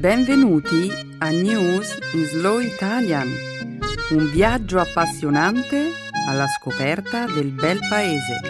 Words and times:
Benvenuti 0.00 0.88
a 1.18 1.28
News 1.28 1.98
in 2.14 2.24
Slow 2.24 2.58
Italian, 2.58 3.28
un 4.12 4.30
viaggio 4.30 4.78
appassionante 4.78 5.90
alla 6.26 6.46
scoperta 6.46 7.26
del 7.26 7.52
bel 7.52 7.78
paese. 7.86 8.40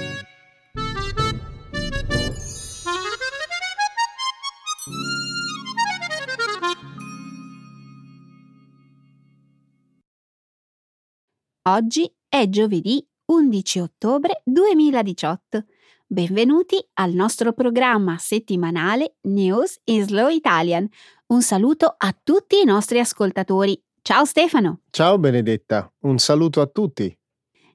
Oggi 11.62 12.14
è 12.28 12.48
giovedì 12.48 13.04
11 13.24 13.80
ottobre 13.80 14.40
2018. 14.44 15.64
Benvenuti 16.12 16.76
al 16.94 17.12
nostro 17.12 17.52
programma 17.52 18.18
settimanale 18.18 19.18
News 19.28 19.78
in 19.84 20.02
Slow 20.02 20.28
Italian. 20.28 20.88
Un 21.26 21.40
saluto 21.40 21.94
a 21.96 22.12
tutti 22.20 22.60
i 22.60 22.64
nostri 22.64 22.98
ascoltatori. 22.98 23.80
Ciao 24.02 24.24
Stefano. 24.24 24.80
Ciao 24.90 25.20
Benedetta, 25.20 25.88
un 26.00 26.18
saluto 26.18 26.60
a 26.62 26.66
tutti. 26.66 27.16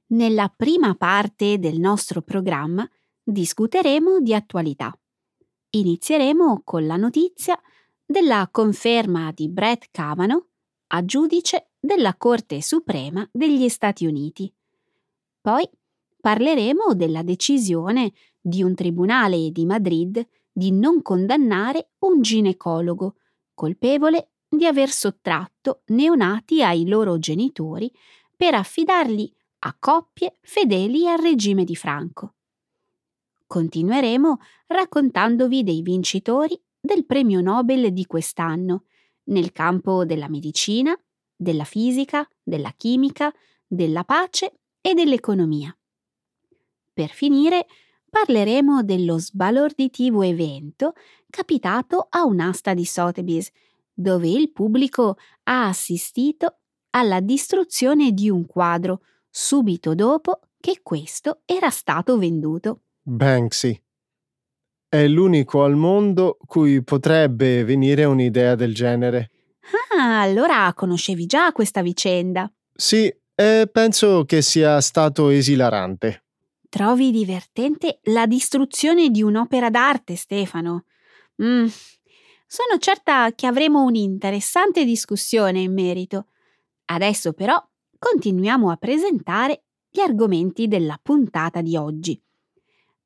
Nella 0.08 0.52
prima 0.54 0.94
parte 0.96 1.58
del 1.58 1.78
nostro 1.78 2.20
programma 2.20 2.86
discuteremo 3.22 4.20
di 4.20 4.34
attualità. 4.34 4.94
Inizieremo 5.70 6.60
con 6.62 6.84
la 6.84 6.96
notizia 6.96 7.58
della 8.04 8.46
conferma 8.52 9.32
di 9.32 9.48
Brett 9.48 9.86
Kavanaugh 9.90 10.46
a 10.88 11.02
giudice 11.06 11.70
della 11.80 12.14
Corte 12.16 12.60
Suprema 12.60 13.26
degli 13.32 13.70
Stati 13.70 14.04
Uniti. 14.04 14.52
Poi 15.40 15.66
parleremo 16.26 16.94
della 16.94 17.22
decisione 17.22 18.12
di 18.40 18.64
un 18.64 18.74
tribunale 18.74 19.52
di 19.52 19.64
Madrid 19.64 20.26
di 20.50 20.72
non 20.72 21.00
condannare 21.00 21.90
un 22.00 22.20
ginecologo 22.20 23.14
colpevole 23.54 24.32
di 24.48 24.66
aver 24.66 24.90
sottratto 24.90 25.82
neonati 25.86 26.64
ai 26.64 26.88
loro 26.88 27.20
genitori 27.20 27.88
per 28.34 28.54
affidarli 28.54 29.32
a 29.60 29.76
coppie 29.78 30.38
fedeli 30.40 31.08
al 31.08 31.20
regime 31.20 31.62
di 31.62 31.76
Franco. 31.76 32.34
Continueremo 33.46 34.38
raccontandovi 34.66 35.62
dei 35.62 35.80
vincitori 35.80 36.60
del 36.80 37.06
premio 37.06 37.40
Nobel 37.40 37.92
di 37.92 38.04
quest'anno 38.04 38.86
nel 39.26 39.52
campo 39.52 40.04
della 40.04 40.28
medicina, 40.28 40.92
della 41.36 41.62
fisica, 41.62 42.28
della 42.42 42.72
chimica, 42.76 43.32
della 43.64 44.02
pace 44.02 44.58
e 44.80 44.92
dell'economia. 44.92 45.72
Per 46.96 47.10
finire, 47.10 47.66
parleremo 48.08 48.82
dello 48.82 49.18
sbalorditivo 49.18 50.22
evento 50.22 50.94
capitato 51.28 52.06
a 52.08 52.24
un'asta 52.24 52.72
di 52.72 52.86
Sotheby's, 52.86 53.50
dove 53.92 54.30
il 54.30 54.50
pubblico 54.50 55.18
ha 55.42 55.68
assistito 55.68 56.60
alla 56.92 57.20
distruzione 57.20 58.12
di 58.12 58.30
un 58.30 58.46
quadro 58.46 59.02
subito 59.28 59.94
dopo 59.94 60.40
che 60.58 60.80
questo 60.82 61.42
era 61.44 61.68
stato 61.68 62.16
venduto. 62.16 62.84
Banksy. 63.02 63.78
È 64.88 65.06
l'unico 65.06 65.64
al 65.64 65.76
mondo 65.76 66.38
cui 66.46 66.82
potrebbe 66.82 67.62
venire 67.62 68.04
un'idea 68.04 68.54
del 68.54 68.72
genere. 68.72 69.32
Ah, 69.98 70.22
allora 70.22 70.72
conoscevi 70.74 71.26
già 71.26 71.52
questa 71.52 71.82
vicenda. 71.82 72.50
Sì, 72.72 73.14
e 73.34 73.68
penso 73.70 74.24
che 74.24 74.40
sia 74.40 74.80
stato 74.80 75.28
esilarante. 75.28 76.22
Trovi 76.68 77.10
divertente 77.10 78.00
la 78.04 78.26
distruzione 78.26 79.10
di 79.10 79.22
un'opera 79.22 79.70
d'arte, 79.70 80.16
Stefano? 80.16 80.84
Mm, 81.42 81.66
sono 82.46 82.78
certa 82.78 83.32
che 83.34 83.46
avremo 83.46 83.82
un'interessante 83.82 84.84
discussione 84.84 85.60
in 85.60 85.72
merito. 85.72 86.28
Adesso 86.86 87.32
però 87.32 87.62
continuiamo 87.98 88.70
a 88.70 88.76
presentare 88.76 89.64
gli 89.88 90.00
argomenti 90.00 90.68
della 90.68 90.98
puntata 91.02 91.60
di 91.60 91.76
oggi. 91.76 92.20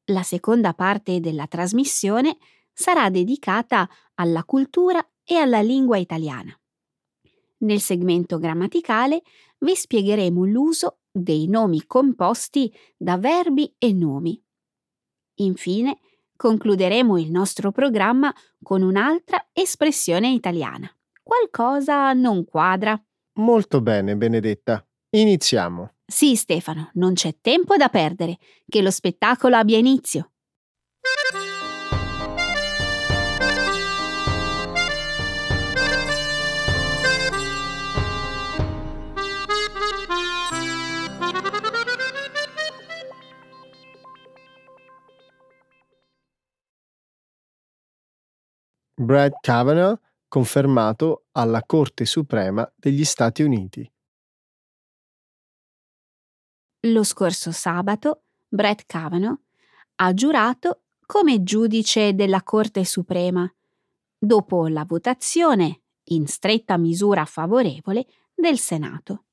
La 0.07 0.23
seconda 0.23 0.75
parte 0.75 1.21
della 1.21 1.47
trasmissione 1.47 2.37
sarà 2.73 3.11
dedicata 3.11 3.89
alla 4.15 4.45
cultura 4.45 5.07
e 5.23 5.37
alla 5.37 5.61
lingua 5.61 5.99
italiana. 5.99 6.53
Nel 7.59 7.81
segmento 7.81 8.39
grammaticale 8.39 9.23
vi 9.59 9.75
spiegheremo 9.75 10.45
l'uso 10.45 11.00
dei 11.11 11.49
nomi 11.49 11.87
composti 11.87 12.73
da 12.97 13.19
verbi 13.19 13.75
e 13.79 13.93
nomi. 13.93 14.43
Infine, 15.41 15.99
concluderemo 16.37 17.19
il 17.19 17.31
nostro 17.31 17.71
programma 17.73 18.35
con 18.63 18.83
un'altra 18.83 19.49
espressione 19.53 20.31
italiana. 20.31 20.91
Qualcosa 21.23 22.13
non 22.13 22.45
quadra. 22.45 23.01
Molto 23.35 23.81
bene, 23.81 24.17
Benedetta. 24.17 24.85
Iniziamo. 25.11 25.95
Sì, 26.07 26.35
Stefano, 26.37 26.91
non 26.95 27.15
c'è 27.15 27.37
tempo 27.41 27.77
da 27.77 27.89
perdere. 27.89 28.39
Che 28.67 28.83
lo 28.83 28.91
spettacolo 28.91 29.57
abbia 29.57 29.79
inizio. 29.79 30.33
Brett 49.01 49.39
Kavanaugh 49.41 49.99
confermato 50.29 51.25
alla 51.33 51.65
Corte 51.65 52.05
Suprema 52.05 52.71
degli 52.77 53.07
Stati 53.07 53.43
Uniti. 53.43 53.91
Lo 56.81 57.03
scorso 57.03 57.51
sabato 57.51 58.25
Brett 58.47 58.83
Kavanaugh 58.85 59.39
ha 59.97 60.13
giurato 60.13 60.83
come 61.07 61.43
giudice 61.43 62.15
della 62.15 62.43
Corte 62.43 62.85
Suprema, 62.85 63.51
dopo 64.19 64.69
la 64.69 64.85
votazione, 64.85 65.81
in 66.11 66.27
stretta 66.27 66.77
misura 66.77 67.25
favorevole, 67.25 68.07
del 68.35 68.59
Senato. 68.59 69.25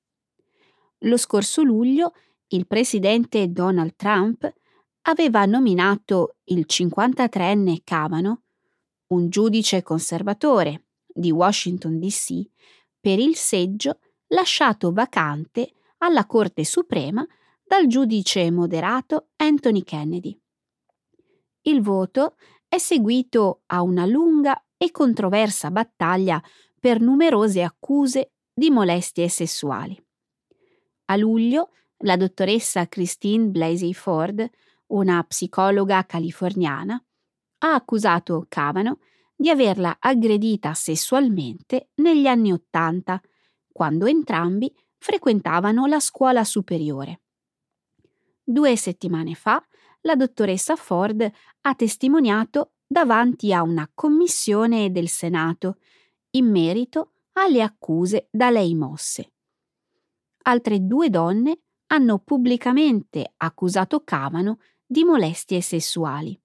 Lo 0.99 1.17
scorso 1.17 1.61
luglio 1.61 2.13
il 2.47 2.67
presidente 2.67 3.51
Donald 3.51 3.97
Trump 3.97 4.49
aveva 5.01 5.45
nominato 5.45 6.37
il 6.45 6.65
53enne 6.65 7.79
Kavanaugh 7.83 8.39
un 9.07 9.29
giudice 9.29 9.83
conservatore 9.83 10.85
di 11.05 11.31
Washington 11.31 11.99
DC 11.99 12.45
per 12.99 13.19
il 13.19 13.35
seggio 13.35 13.99
lasciato 14.27 14.91
vacante 14.91 15.71
alla 15.99 16.25
Corte 16.25 16.65
Suprema 16.65 17.25
dal 17.63 17.87
giudice 17.87 18.49
moderato 18.51 19.29
Anthony 19.37 19.83
Kennedy. 19.83 20.39
Il 21.61 21.81
voto 21.81 22.35
è 22.67 22.77
seguito 22.77 23.63
a 23.67 23.81
una 23.81 24.05
lunga 24.05 24.61
e 24.77 24.91
controversa 24.91 25.71
battaglia 25.71 26.41
per 26.79 27.01
numerose 27.01 27.63
accuse 27.63 28.33
di 28.53 28.69
molestie 28.69 29.27
sessuali. 29.27 30.01
A 31.05 31.15
luglio, 31.15 31.71
la 31.99 32.15
dottoressa 32.15 32.87
Christine 32.87 33.47
Blasey 33.47 33.93
Ford, 33.93 34.47
una 34.87 35.23
psicologa 35.23 36.05
californiana, 36.05 37.01
ha 37.59 37.73
accusato 37.73 38.45
Cavano 38.47 38.99
di 39.35 39.49
averla 39.49 39.97
aggredita 39.99 40.73
sessualmente 40.73 41.89
negli 41.95 42.27
anni 42.27 42.51
Ottanta, 42.51 43.21
quando 43.71 44.05
entrambi 44.05 44.73
frequentavano 44.97 45.85
la 45.85 45.99
scuola 45.99 46.43
superiore. 46.43 47.21
Due 48.43 48.75
settimane 48.75 49.35
fa, 49.35 49.63
la 50.01 50.15
dottoressa 50.15 50.75
Ford 50.75 51.29
ha 51.61 51.75
testimoniato 51.75 52.73
davanti 52.87 53.53
a 53.53 53.61
una 53.61 53.89
commissione 53.93 54.91
del 54.91 55.09
Senato 55.09 55.77
in 56.31 56.49
merito 56.49 57.13
alle 57.33 57.61
accuse 57.61 58.27
da 58.31 58.49
lei 58.49 58.73
mosse. 58.73 59.33
Altre 60.43 60.79
due 60.79 61.09
donne 61.09 61.59
hanno 61.87 62.19
pubblicamente 62.19 63.33
accusato 63.37 64.03
Cavano 64.03 64.59
di 64.85 65.03
molestie 65.03 65.61
sessuali. 65.61 66.39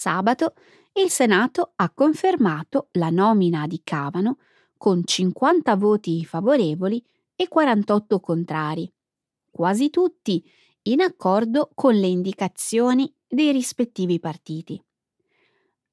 Sabato 0.00 0.54
il 0.94 1.10
Senato 1.10 1.72
ha 1.76 1.90
confermato 1.90 2.88
la 2.92 3.10
nomina 3.10 3.66
di 3.66 3.82
Cavano 3.84 4.38
con 4.78 5.02
50 5.04 5.76
voti 5.76 6.24
favorevoli 6.24 7.04
e 7.36 7.48
48 7.48 8.18
contrari, 8.18 8.90
quasi 9.50 9.90
tutti 9.90 10.42
in 10.84 11.02
accordo 11.02 11.70
con 11.74 11.94
le 11.96 12.06
indicazioni 12.06 13.14
dei 13.28 13.52
rispettivi 13.52 14.18
partiti. 14.18 14.82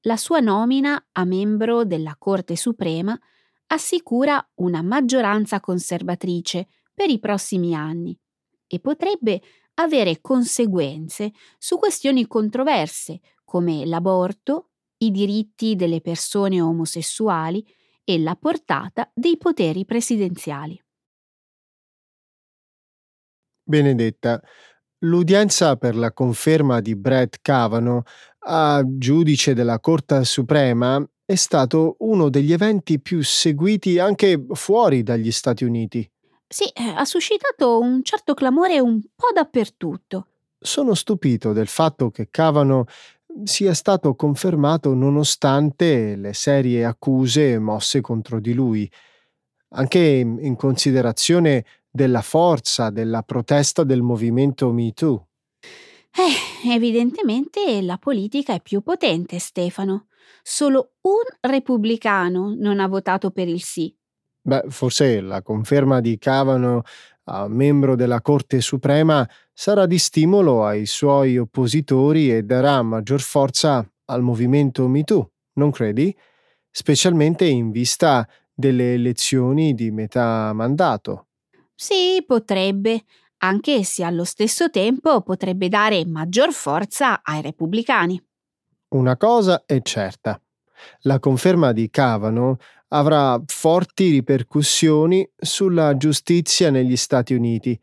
La 0.03 0.15
sua 0.15 0.39
nomina 0.39 1.07
a 1.11 1.25
membro 1.25 1.83
della 1.83 2.15
Corte 2.17 2.55
Suprema 2.55 3.19
assicura 3.67 4.41
una 4.61 4.81
maggioranza 4.81 5.59
conservatrice 5.59 6.69
per 6.93 7.09
i 7.09 7.19
prossimi 7.19 7.75
anni 7.75 8.17
e 8.67 8.79
potrebbe 8.79 9.41
avere 9.79 10.21
conseguenze 10.21 11.31
su 11.57 11.77
questioni 11.77 12.27
controverse 12.27 13.19
come 13.43 13.85
l'aborto, 13.85 14.71
i 14.97 15.11
diritti 15.11 15.75
delle 15.75 16.01
persone 16.01 16.59
omosessuali 16.61 17.65
e 18.03 18.19
la 18.19 18.35
portata 18.35 19.09
dei 19.13 19.37
poteri 19.37 19.85
presidenziali. 19.85 20.81
Benedetta, 23.63 24.41
l'udienza 24.99 25.75
per 25.75 25.95
la 25.95 26.13
conferma 26.13 26.79
di 26.79 26.95
Brett 26.95 27.37
Kavanaugh 27.41 28.05
a 28.49 28.81
giudice 28.85 29.53
della 29.53 29.79
Corte 29.79 30.23
Suprema 30.23 31.05
è 31.25 31.35
stato 31.35 31.97
uno 31.99 32.29
degli 32.29 32.53
eventi 32.53 33.01
più 33.01 33.21
seguiti 33.21 33.99
anche 33.99 34.45
fuori 34.53 35.03
dagli 35.03 35.31
Stati 35.31 35.65
Uniti. 35.65 36.09
Sì, 36.47 36.65
eh, 36.73 36.93
ha 36.95 37.03
suscitato 37.03 37.79
un 37.79 38.03
certo 38.03 38.33
clamore 38.33 38.79
un 38.79 39.01
po' 39.15 39.31
dappertutto. 39.33 40.27
Sono 40.59 40.93
stupito 40.93 41.51
del 41.51 41.67
fatto 41.67 42.09
che 42.09 42.29
Kavanaugh 42.29 42.87
sia 43.43 43.73
stato 43.73 44.15
confermato 44.15 44.93
nonostante 44.93 46.15
le 46.15 46.33
serie 46.33 46.85
accuse 46.85 47.59
mosse 47.59 48.01
contro 48.01 48.39
di 48.39 48.53
lui, 48.53 48.89
anche 49.69 49.99
in 49.99 50.55
considerazione 50.55 51.65
della 51.89 52.21
forza 52.21 52.89
della 52.89 53.23
protesta 53.23 53.83
del 53.83 54.01
movimento 54.01 54.71
MeToo. 54.71 55.27
Eh, 55.59 56.71
evidentemente 56.71 57.81
la 57.81 57.97
politica 57.97 58.53
è 58.53 58.61
più 58.61 58.81
potente, 58.81 59.37
Stefano. 59.37 60.07
Solo 60.41 60.93
un 61.01 61.23
repubblicano 61.41 62.55
non 62.57 62.79
ha 62.79 62.87
votato 62.87 63.31
per 63.31 63.47
il 63.47 63.61
sì. 63.61 63.93
Beh, 64.47 64.63
forse 64.69 65.19
la 65.19 65.41
conferma 65.41 65.99
di 65.99 66.17
Kavanaugh 66.17 66.81
a 67.25 67.49
membro 67.49 67.97
della 67.97 68.21
Corte 68.21 68.61
Suprema 68.61 69.29
sarà 69.51 69.85
di 69.85 69.97
stimolo 69.97 70.65
ai 70.65 70.85
suoi 70.85 71.37
oppositori 71.37 72.33
e 72.33 72.43
darà 72.43 72.81
maggior 72.81 73.19
forza 73.19 73.85
al 74.05 74.21
movimento 74.21 74.87
MeToo, 74.87 75.31
non 75.55 75.71
credi? 75.71 76.15
Specialmente 76.71 77.43
in 77.43 77.71
vista 77.71 78.25
delle 78.53 78.93
elezioni 78.93 79.73
di 79.73 79.91
metà 79.91 80.53
mandato. 80.53 81.27
Sì, 81.75 82.23
potrebbe, 82.25 83.03
anche 83.39 83.83
se 83.83 84.05
allo 84.05 84.23
stesso 84.23 84.69
tempo 84.69 85.23
potrebbe 85.23 85.67
dare 85.67 86.05
maggior 86.05 86.53
forza 86.53 87.19
ai 87.21 87.41
repubblicani. 87.41 88.25
Una 88.95 89.17
cosa 89.17 89.63
è 89.65 89.81
certa. 89.81 90.41
La 91.01 91.19
conferma 91.19 91.71
di 91.71 91.89
Kavanaugh 91.89 92.57
avrà 92.89 93.41
forti 93.45 94.09
ripercussioni 94.11 95.29
sulla 95.35 95.97
giustizia 95.97 96.69
negli 96.69 96.95
Stati 96.95 97.33
Uniti. 97.33 97.79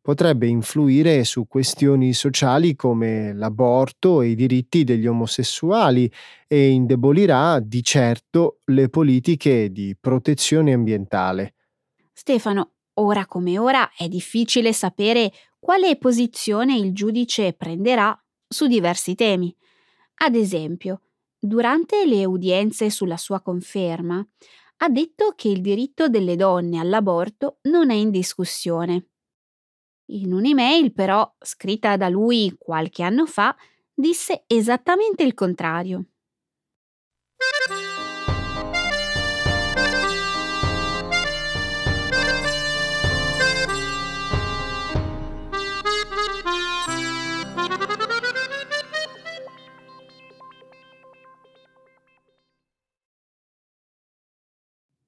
Potrebbe 0.00 0.46
influire 0.46 1.22
su 1.24 1.46
questioni 1.46 2.14
sociali 2.14 2.74
come 2.74 3.34
l'aborto 3.34 4.22
e 4.22 4.28
i 4.28 4.34
diritti 4.34 4.82
degli 4.82 5.06
omosessuali 5.06 6.10
e 6.46 6.68
indebolirà 6.68 7.60
di 7.60 7.82
certo 7.82 8.60
le 8.66 8.88
politiche 8.88 9.70
di 9.70 9.94
protezione 10.00 10.72
ambientale. 10.72 11.54
Stefano, 12.12 12.72
ora 12.94 13.26
come 13.26 13.58
ora 13.58 13.92
è 13.94 14.08
difficile 14.08 14.72
sapere 14.72 15.30
quale 15.58 15.98
posizione 15.98 16.76
il 16.76 16.94
giudice 16.94 17.52
prenderà 17.52 18.18
su 18.48 18.66
diversi 18.66 19.14
temi. 19.14 19.54
Ad 20.20 20.34
esempio, 20.34 21.02
durante 21.38 22.04
le 22.06 22.24
udienze 22.24 22.90
sulla 22.90 23.16
sua 23.16 23.40
conferma, 23.40 24.26
ha 24.80 24.88
detto 24.88 25.32
che 25.36 25.48
il 25.48 25.60
diritto 25.60 26.08
delle 26.08 26.36
donne 26.36 26.78
all'aborto 26.78 27.58
non 27.62 27.90
è 27.90 27.94
in 27.94 28.10
discussione. 28.10 29.08
In 30.10 30.32
un'email, 30.32 30.92
però, 30.92 31.30
scritta 31.40 31.96
da 31.96 32.08
lui 32.08 32.54
qualche 32.58 33.02
anno 33.02 33.26
fa, 33.26 33.54
disse 33.92 34.44
esattamente 34.46 35.22
il 35.22 35.34
contrario. 35.34 36.04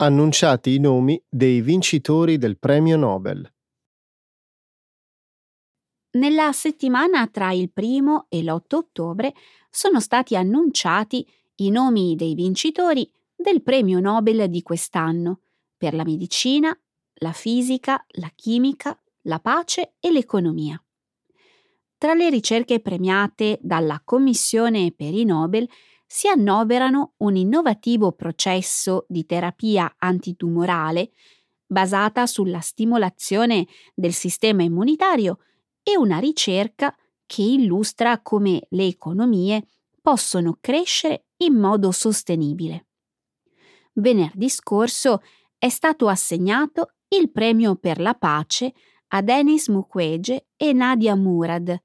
Annunciati 0.03 0.77
i 0.77 0.79
nomi 0.79 1.23
dei 1.29 1.61
vincitori 1.61 2.39
del 2.39 2.59
premio 2.59 2.97
Nobel. 2.97 3.47
Nella 6.13 6.53
settimana 6.53 7.27
tra 7.27 7.53
il 7.53 7.71
primo 7.71 8.25
e 8.31 8.43
l'8 8.43 8.77
ottobre 8.77 9.35
sono 9.69 10.01
stati 10.01 10.37
annunciati 10.37 11.31
i 11.57 11.69
nomi 11.69 12.17
dei 12.17 12.35
vincitori 12.35 13.13
del 13.37 13.63
premio 13.63 14.01
Nobel 14.01 14.49
di 14.49 14.63
quest'anno 14.63 15.41
per 15.77 15.93
la 15.93 16.05
medicina, 16.05 16.75
la 17.17 17.33
fisica, 17.33 18.03
la 18.13 18.33
chimica, 18.35 18.99
la 19.25 19.39
pace 19.39 19.97
e 20.01 20.11
l'economia. 20.11 20.83
Tra 21.99 22.15
le 22.15 22.31
ricerche 22.31 22.81
premiate 22.81 23.59
dalla 23.61 24.01
Commissione 24.03 24.93
per 24.93 25.13
i 25.13 25.27
Nobel 25.27 25.69
si 26.13 26.27
annoverano 26.27 27.13
un 27.19 27.37
innovativo 27.37 28.11
processo 28.11 29.07
di 29.09 29.25
terapia 29.27 29.95
antitumorale 29.97 31.13
basata 31.65 32.27
sulla 32.27 32.59
stimolazione 32.59 33.69
del 33.95 34.13
sistema 34.13 34.65
immunitario 34.65 35.39
e 35.85 35.97
una 35.97 36.19
ricerca 36.19 36.93
che 37.27 37.43
illustra 37.43 38.23
come 38.23 38.67
le 38.71 38.87
economie 38.87 39.69
possono 40.03 40.59
crescere 40.61 41.27
in 41.37 41.55
modo 41.55 41.93
sostenibile. 41.93 42.89
Venerdì 43.93 44.49
scorso 44.49 45.23
è 45.57 45.69
stato 45.69 46.09
assegnato 46.09 46.95
il 47.11 47.31
premio 47.31 47.77
per 47.77 48.01
la 48.01 48.15
pace 48.15 48.75
a 49.11 49.23
Denis 49.23 49.69
Mukwege 49.69 50.49
e 50.57 50.73
Nadia 50.73 51.15
Murad 51.15 51.81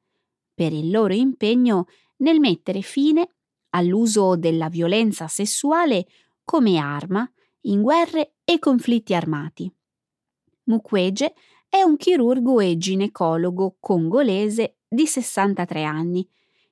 per 0.51 0.73
il 0.73 0.89
loro 0.89 1.13
impegno 1.13 1.85
nel 2.17 2.39
mettere 2.39 2.81
fine 2.81 3.34
all'uso 3.75 4.35
della 4.35 4.69
violenza 4.69 5.27
sessuale 5.27 6.07
come 6.43 6.77
arma 6.77 7.29
in 7.61 7.81
guerre 7.81 8.35
e 8.43 8.57
conflitti 8.57 9.13
armati. 9.13 9.71
Mukwege 10.63 11.33
è 11.67 11.81
un 11.81 11.97
chirurgo 11.97 12.59
e 12.59 12.77
ginecologo 12.77 13.77
congolese 13.79 14.77
di 14.87 15.05
63 15.05 15.83
anni 15.83 16.27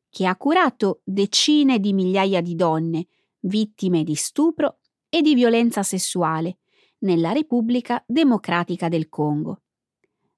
che 0.09 0.25
ha 0.25 0.35
curato 0.37 1.01
decine 1.03 1.79
di 1.79 1.91
migliaia 1.93 2.41
di 2.41 2.55
donne 2.55 3.07
vittime 3.41 4.03
di 4.03 4.15
stupro 4.15 4.79
e 5.09 5.21
di 5.21 5.35
violenza 5.35 5.83
sessuale 5.83 6.59
nella 6.99 7.33
Repubblica 7.33 8.01
Democratica 8.07 8.87
del 8.87 9.09
Congo. 9.09 9.63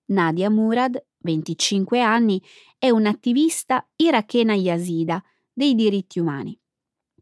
Nadia 0.05 0.49
Murad, 0.49 1.03
25 1.19 2.01
anni, 2.01 2.41
è 2.79 2.89
un'attivista 2.89 3.87
irachena 3.95 4.53
yazida 4.53 5.23
dei 5.55 5.73
diritti 5.73 6.19
umani, 6.19 6.59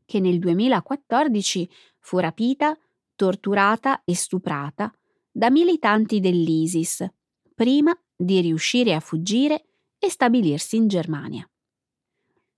che 0.04 0.20
nel 0.20 0.40
2014 0.40 1.70
fu 2.00 2.18
rapita, 2.18 2.76
torturata 3.16 4.04
e 4.04 4.16
stuprata 4.16 4.92
da 5.32 5.52
militanti 5.52 6.20
dell'ISIS, 6.20 7.06
prima 7.54 7.96
di 8.16 8.42
riuscire 8.42 8.96
a 8.96 9.00
fuggire 9.00 9.66
e 10.00 10.10
stabilirsi 10.10 10.76
in 10.76 10.88
Germania. 10.88 11.48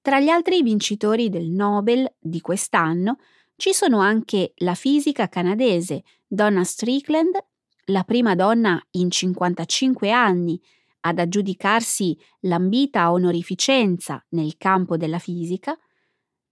Tra 0.02 0.20
gli 0.20 0.30
altri 0.30 0.62
vincitori 0.62 1.30
del 1.30 1.50
Nobel 1.50 2.16
di 2.20 2.40
quest'anno 2.40 3.18
ci 3.58 3.74
sono 3.74 4.00
anche 4.00 4.54
la 4.58 4.76
fisica 4.76 5.28
canadese 5.28 6.04
Donna 6.26 6.64
Strickland, 6.64 7.38
la 7.86 8.04
prima 8.04 8.34
donna 8.36 8.82
in 8.92 9.12
55 9.12 10.12
anni 10.12 10.62
ad 11.06 11.20
aggiudicarsi 11.20 12.18
l'ambita 12.42 13.12
onorificenza 13.12 14.24
nel 14.30 14.58
campo 14.58 14.98
della 14.98 15.20
fisica, 15.20 15.78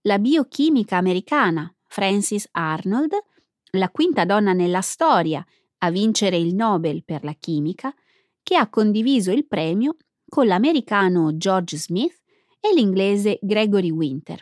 la 0.02 0.18
biochimica 0.18 0.96
americana 0.96 1.72
Frances 1.88 2.48
Arnold, 2.52 3.12
la 3.72 3.90
quinta 3.90 4.24
donna 4.24 4.52
nella 4.52 4.80
storia 4.80 5.44
a 5.78 5.90
vincere 5.90 6.36
il 6.36 6.54
Nobel 6.54 7.04
per 7.04 7.24
la 7.24 7.32
chimica, 7.32 7.92
che 8.42 8.56
ha 8.56 8.68
condiviso 8.70 9.32
il 9.32 9.46
premio 9.46 9.96
con 10.28 10.46
l'americano 10.46 11.36
George 11.36 11.76
Smith 11.76 12.22
e 12.60 12.72
l'inglese 12.74 13.38
Gregory 13.42 13.90
Winter. 13.90 14.40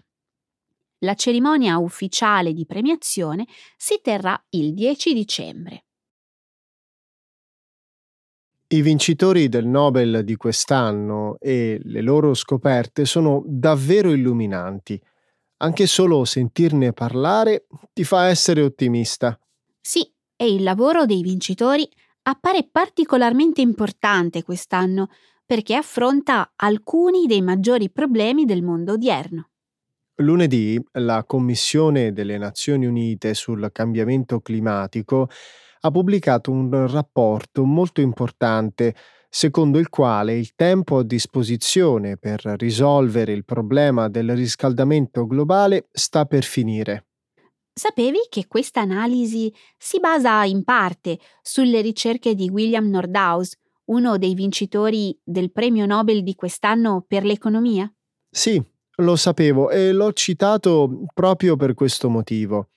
La 0.98 1.14
cerimonia 1.14 1.78
ufficiale 1.78 2.52
di 2.52 2.66
premiazione 2.66 3.46
si 3.76 3.98
terrà 4.02 4.40
il 4.50 4.74
10 4.74 5.14
dicembre. 5.14 5.84
I 8.72 8.80
vincitori 8.80 9.50
del 9.50 9.66
Nobel 9.66 10.24
di 10.24 10.34
quest'anno 10.36 11.36
e 11.40 11.78
le 11.82 12.00
loro 12.00 12.32
scoperte 12.32 13.04
sono 13.04 13.42
davvero 13.44 14.12
illuminanti. 14.12 14.98
Anche 15.58 15.86
solo 15.86 16.24
sentirne 16.24 16.94
parlare 16.94 17.66
ti 17.92 18.02
fa 18.02 18.28
essere 18.28 18.62
ottimista. 18.62 19.38
Sì, 19.78 20.10
e 20.34 20.54
il 20.54 20.62
lavoro 20.62 21.04
dei 21.04 21.20
vincitori 21.20 21.86
appare 22.22 22.66
particolarmente 22.72 23.60
importante 23.60 24.42
quest'anno 24.42 25.10
perché 25.44 25.74
affronta 25.74 26.52
alcuni 26.56 27.26
dei 27.26 27.42
maggiori 27.42 27.90
problemi 27.90 28.46
del 28.46 28.62
mondo 28.62 28.92
odierno. 28.92 29.50
Lunedì 30.22 30.82
la 30.92 31.24
Commissione 31.24 32.14
delle 32.14 32.38
Nazioni 32.38 32.86
Unite 32.86 33.34
sul 33.34 33.68
cambiamento 33.70 34.40
climatico 34.40 35.28
ha 35.84 35.90
pubblicato 35.90 36.50
un 36.50 36.90
rapporto 36.90 37.64
molto 37.64 38.00
importante 38.00 38.94
secondo 39.28 39.78
il 39.78 39.88
quale 39.88 40.36
il 40.36 40.54
tempo 40.54 40.98
a 40.98 41.02
disposizione 41.02 42.18
per 42.18 42.42
risolvere 42.58 43.32
il 43.32 43.44
problema 43.44 44.08
del 44.08 44.36
riscaldamento 44.36 45.26
globale 45.26 45.88
sta 45.90 46.26
per 46.26 46.44
finire. 46.44 47.06
Sapevi 47.74 48.26
che 48.28 48.46
questa 48.46 48.80
analisi 48.80 49.52
si 49.78 49.98
basa 49.98 50.44
in 50.44 50.62
parte 50.62 51.18
sulle 51.40 51.80
ricerche 51.80 52.34
di 52.34 52.50
William 52.50 52.86
Nordhaus, 52.88 53.56
uno 53.86 54.18
dei 54.18 54.34
vincitori 54.34 55.18
del 55.24 55.50
premio 55.50 55.86
Nobel 55.86 56.22
di 56.22 56.34
quest'anno 56.34 57.02
per 57.08 57.24
l'economia? 57.24 57.90
Sì, 58.30 58.62
lo 58.96 59.16
sapevo 59.16 59.70
e 59.70 59.92
l'ho 59.92 60.12
citato 60.12 61.04
proprio 61.14 61.56
per 61.56 61.72
questo 61.72 62.10
motivo. 62.10 62.71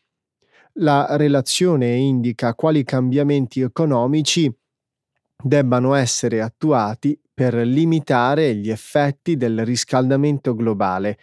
La 0.79 1.15
relazione 1.15 1.95
indica 1.95 2.53
quali 2.53 2.83
cambiamenti 2.83 3.61
economici 3.61 4.53
debbano 5.41 5.93
essere 5.93 6.41
attuati 6.41 7.17
per 7.33 7.53
limitare 7.53 8.53
gli 8.55 8.69
effetti 8.69 9.37
del 9.37 9.63
riscaldamento 9.63 10.53
globale, 10.53 11.17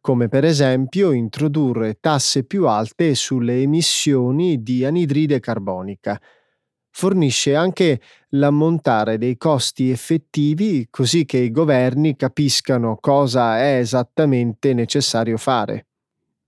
come 0.00 0.28
per 0.28 0.46
esempio 0.46 1.12
introdurre 1.12 1.98
tasse 2.00 2.44
più 2.44 2.68
alte 2.68 3.14
sulle 3.14 3.60
emissioni 3.60 4.62
di 4.62 4.86
anidride 4.86 5.40
carbonica. 5.40 6.18
Fornisce 6.88 7.54
anche 7.54 8.00
l'ammontare 8.30 9.18
dei 9.18 9.36
costi 9.36 9.90
effettivi 9.90 10.86
così 10.88 11.26
che 11.26 11.36
i 11.36 11.50
governi 11.50 12.16
capiscano 12.16 12.96
cosa 12.98 13.58
è 13.58 13.76
esattamente 13.76 14.72
necessario 14.72 15.36
fare. 15.36 15.89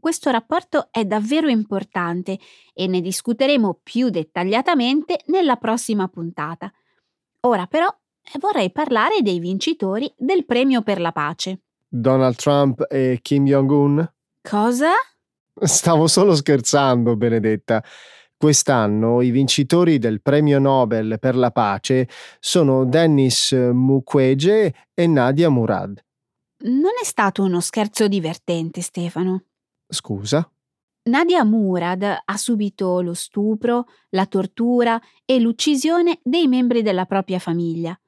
Questo 0.03 0.31
rapporto 0.31 0.89
è 0.91 1.05
davvero 1.05 1.47
importante 1.47 2.37
e 2.75 2.89
ne 2.89 3.01
discuteremo 3.01 3.79
più 3.85 4.09
dettagliatamente 4.09 5.21
nella 5.27 5.55
prossima 5.55 6.09
puntata. 6.09 6.73
Ora 7.43 7.67
però 7.67 7.87
vorrei 8.41 8.73
parlare 8.73 9.23
dei 9.23 9.39
vincitori 9.39 10.13
del 10.19 10.45
premio 10.45 10.83
per 10.83 11.01
la 11.01 11.13
pace. 11.13 11.61
Donald 11.87 12.35
Trump 12.35 12.85
e 12.91 13.21
Kim 13.23 13.45
Jong-un? 13.45 14.05
Cosa? 14.43 14.91
Stavo 15.55 16.09
solo 16.09 16.35
scherzando, 16.35 17.15
Benedetta. 17.15 17.81
Quest'anno 18.37 19.23
i 19.23 19.31
vincitori 19.31 19.99
del 19.99 20.21
premio 20.21 20.59
Nobel 20.59 21.19
per 21.21 21.37
la 21.37 21.53
pace 21.53 22.09
sono 22.41 22.85
Dennis 22.85 23.53
Mukwege 23.53 24.75
e 24.95 25.07
Nadia 25.07 25.49
Murad. 25.49 26.05
Non 26.63 26.91
è 27.01 27.05
stato 27.05 27.45
uno 27.45 27.61
scherzo 27.61 28.09
divertente, 28.09 28.81
Stefano. 28.81 29.45
Scusa? 29.93 30.51
Nadia 31.05 31.45
Murad 31.45 32.03
ha 32.25 32.37
subito 32.37 33.01
lo 33.01 33.15
stupro, 33.15 33.87
la 34.11 34.27
tortura 34.27 35.01
e 35.25 35.41
l'uccisione 35.41 36.21
dei 36.23 36.47
membri 36.47 36.83
della 36.83 37.07
propria 37.07 37.39
famiglia. 37.39 37.99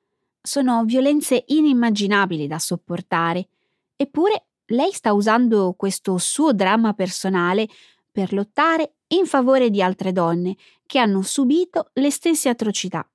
Sono 0.40 0.84
violenze 0.84 1.44
inimmaginabili 1.46 2.46
da 2.46 2.58
sopportare 2.58 3.48
Eppure 3.96 4.46
lei 4.66 4.92
sta 4.92 5.12
usando 5.12 5.74
questo 5.76 6.18
suo 6.18 6.52
dramma 6.52 6.94
personale 6.94 7.68
per 8.10 8.32
lottare 8.32 8.94
in 9.08 9.26
favore 9.26 9.70
di 9.70 9.82
altre 9.82 10.12
donne 10.12 10.56
che 10.86 10.98
hanno 10.98 11.22
subito 11.22 11.90
le 11.94 12.10
stesse 12.10 12.48
atrocità. 12.48 13.08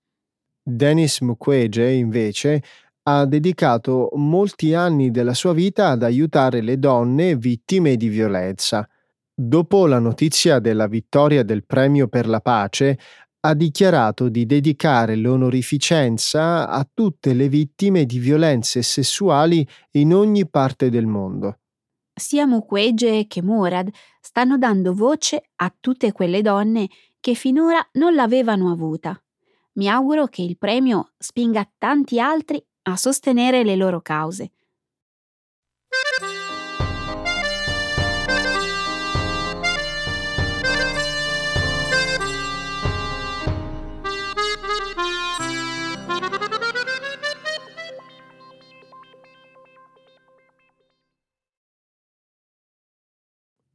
Dennis 0.62 1.20
Mukwege, 1.22 1.90
invece, 1.90 2.64
ha 3.10 3.26
dedicato 3.26 4.10
molti 4.14 4.74
anni 4.76 5.10
della 5.10 5.34
sua 5.34 5.54
vita 5.54 5.90
ad 5.90 6.04
aiutare 6.04 6.62
le 6.62 6.78
donne 6.78 7.36
vittime 7.36 7.96
di 7.96 8.08
violenza. 8.08 8.88
Dopo 9.34 9.88
la 9.88 10.00
notizia 10.00 10.60
della 10.60 10.88
vittoria 10.88 11.44
del 11.44 11.66
premio 11.66 12.08
per 12.08 12.28
la 12.28 12.40
pace, 12.40 13.00
ha 13.42 13.54
dichiarato 13.54 14.28
di 14.28 14.46
dedicare 14.46 15.16
l'onorificenza 15.16 16.68
a 16.68 16.88
tutte 16.94 17.34
le 17.34 17.48
vittime 17.48 18.06
di 18.06 18.20
violenze 18.20 18.82
sessuali 18.82 19.66
in 19.92 20.14
ogni 20.14 20.48
parte 20.48 20.90
del 20.90 21.06
mondo. 21.06 21.60
Sia 22.14 22.46
Mukwege 22.46 23.28
che 23.28 23.42
Murad 23.42 23.90
stanno 24.20 24.58
dando 24.58 24.94
voce 24.94 25.52
a 25.56 25.74
tutte 25.80 26.12
quelle 26.12 26.42
donne 26.42 26.90
che 27.22 27.34
finora 27.34 27.80
non 27.94 28.14
l'avevano 28.14 28.72
avuta. 28.72 29.20
Mi 29.74 29.88
auguro 29.88 30.28
che 30.28 30.42
il 30.42 30.58
premio 30.58 31.14
spinga 31.18 31.66
tanti 31.78 32.20
altri 32.20 32.62
a 32.92 32.98
sostenere 32.98 33.64
le 33.64 33.76
loro 33.76 34.02
cause. 34.02 34.52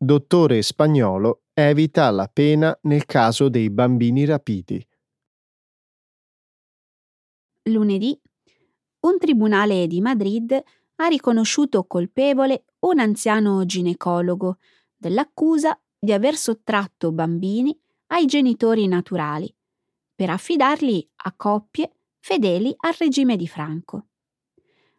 Dottore 0.04 0.60
spagnolo 0.60 1.44
evita 1.54 2.10
la 2.10 2.28
pena 2.28 2.76
nel 2.82 3.06
caso 3.06 3.48
dei 3.48 3.70
bambini 3.70 4.26
rapiti. 4.26 4.86
Lunedì, 7.70 8.20
un 9.04 9.18
tribunale 9.18 9.86
di 9.86 10.00
Madrid 10.00 10.62
ha 10.96 11.06
riconosciuto 11.06 11.84
colpevole 11.84 12.64
un 12.80 12.98
anziano 12.98 13.64
ginecologo 13.64 14.58
dell'accusa 14.96 15.78
di 15.98 16.12
aver 16.12 16.36
sottratto 16.36 17.12
bambini 17.12 17.78
ai 18.08 18.26
genitori 18.26 18.86
naturali 18.86 19.52
per 20.14 20.30
affidarli 20.30 21.10
a 21.16 21.32
coppie 21.36 21.90
fedeli 22.18 22.74
al 22.78 22.94
regime 22.98 23.36
di 23.36 23.46
Franco. 23.46 24.06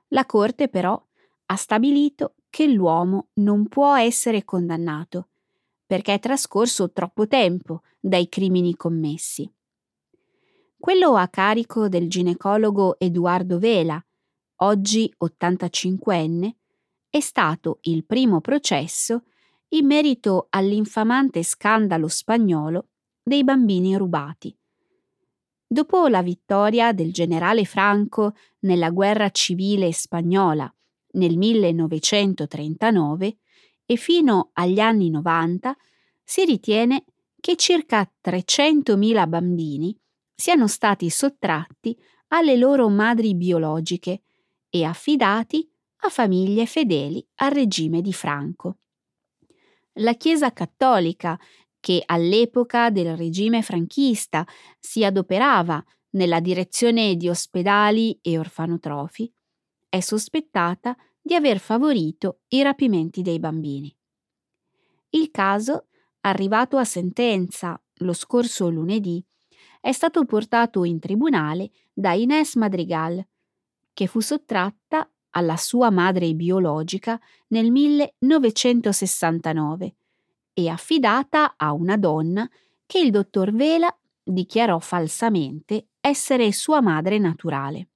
La 0.10 0.26
Corte 0.26 0.68
però 0.68 1.02
ha 1.48 1.56
stabilito 1.56 2.36
che 2.50 2.68
l'uomo 2.68 3.30
non 3.36 3.68
può 3.68 3.96
essere 3.96 4.44
condannato, 4.44 5.30
perché 5.86 6.16
è 6.16 6.20
trascorso 6.20 6.92
troppo 6.92 7.28
tempo 7.28 7.82
dai 8.00 8.30
crimini 8.30 8.76
commessi. 8.76 9.52
Quello 10.86 11.16
a 11.16 11.28
carico 11.30 11.90
del 11.90 12.08
ginecologo 12.08 13.00
Eduardo 13.00 13.58
Vela, 13.58 14.00
oggi 14.58 15.12
85enne, 15.20 16.52
è 17.10 17.20
stato 17.22 17.80
il 17.86 18.06
primo 18.06 18.40
processo 18.40 19.24
in 19.70 19.88
merito 19.88 20.46
all'infamante 20.52 21.42
scandalo 21.42 22.08
spagnolo 22.08 22.90
dei 23.24 23.44
bambini 23.44 23.98
rubati. 23.98 24.56
Dopo 25.66 26.06
la 26.06 26.22
vittoria 26.22 26.94
del 26.94 27.12
generale 27.12 27.66
Franco 27.66 28.36
nella 28.60 28.92
guerra 28.92 29.32
civile 29.32 29.92
spagnola 29.92 30.72
nel 31.14 31.36
1939 31.36 33.38
e 33.88 33.96
fino 33.96 34.52
agli 34.54 34.80
anni 34.80 35.10
90 35.10 35.76
si 36.24 36.46
ritiene 36.46 37.06
che 37.40 37.56
circa 37.56 38.08
300.000 38.24 39.28
bambini 39.28 40.00
siano 40.36 40.68
stati 40.68 41.10
sottratti 41.10 41.98
alle 42.28 42.58
loro 42.58 42.90
madri 42.90 43.36
biologiche 43.36 44.24
e 44.70 44.84
affidati 44.84 45.68
a 46.00 46.10
famiglie 46.10 46.66
fedeli 46.66 47.26
al 47.36 47.52
regime 47.52 48.02
di 48.02 48.14
Franco. 48.14 48.78
La 50.00 50.14
Chiesa 50.16 50.52
cattolica, 50.52 51.40
che 51.80 52.04
all'epoca 52.06 52.90
del 52.90 53.16
regime 53.16 53.62
franchista 53.62 54.46
si 54.80 55.06
adoperava 55.06 55.84
nella 56.12 56.40
direzione 56.40 57.16
di 57.16 57.30
ospedali 57.30 58.20
e 58.22 58.38
orfanotrofi, 58.38 59.32
è 59.88 60.00
sospettata 60.02 60.96
di 61.22 61.34
aver 61.34 61.60
favorito 61.60 62.42
i 62.50 62.62
rapimenti 62.62 63.22
dei 63.22 63.40
bambini. 63.40 63.96
Il 65.10 65.32
caso, 65.32 65.88
arrivato 66.22 66.78
a 66.78 66.84
sentenza 66.84 67.82
lo 68.00 68.14
scorso 68.14 68.70
lunedì, 68.70 69.24
è 69.86 69.92
stato 69.92 70.26
portato 70.26 70.84
in 70.84 70.98
tribunale 70.98 71.70
da 71.94 72.14
Inés 72.14 72.56
Madrigal, 72.56 73.24
che 73.94 74.08
fu 74.08 74.20
sottratta 74.20 75.08
alla 75.30 75.58
sua 75.58 75.92
madre 75.92 76.34
biologica 76.34 77.22
nel 77.50 77.70
1969 77.70 79.96
e 80.54 80.70
affidata 80.70 81.54
a 81.56 81.72
una 81.74 81.98
donna 81.98 82.50
che 82.88 82.98
il 82.98 83.12
dottor 83.12 83.52
Vela 83.52 83.96
dichiarò 84.24 84.80
falsamente 84.80 85.90
essere 86.02 86.52
sua 86.52 86.82
madre 86.82 87.20
naturale. 87.20 87.90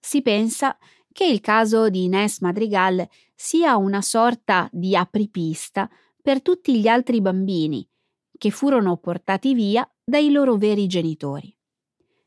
Si 0.00 0.22
pensa 0.22 0.76
che 1.12 1.24
il 1.24 1.40
caso 1.40 1.88
di 1.88 2.02
Inés 2.02 2.40
Madrigal 2.40 3.08
sia 3.32 3.76
una 3.76 4.02
sorta 4.02 4.68
di 4.72 4.96
apripista 4.96 5.88
per 6.20 6.42
tutti 6.42 6.80
gli 6.80 6.88
altri 6.88 7.20
bambini 7.20 7.88
che 8.36 8.50
furono 8.50 8.96
portati 8.96 9.54
via 9.54 9.88
dai 10.02 10.30
loro 10.30 10.56
veri 10.56 10.86
genitori. 10.86 11.54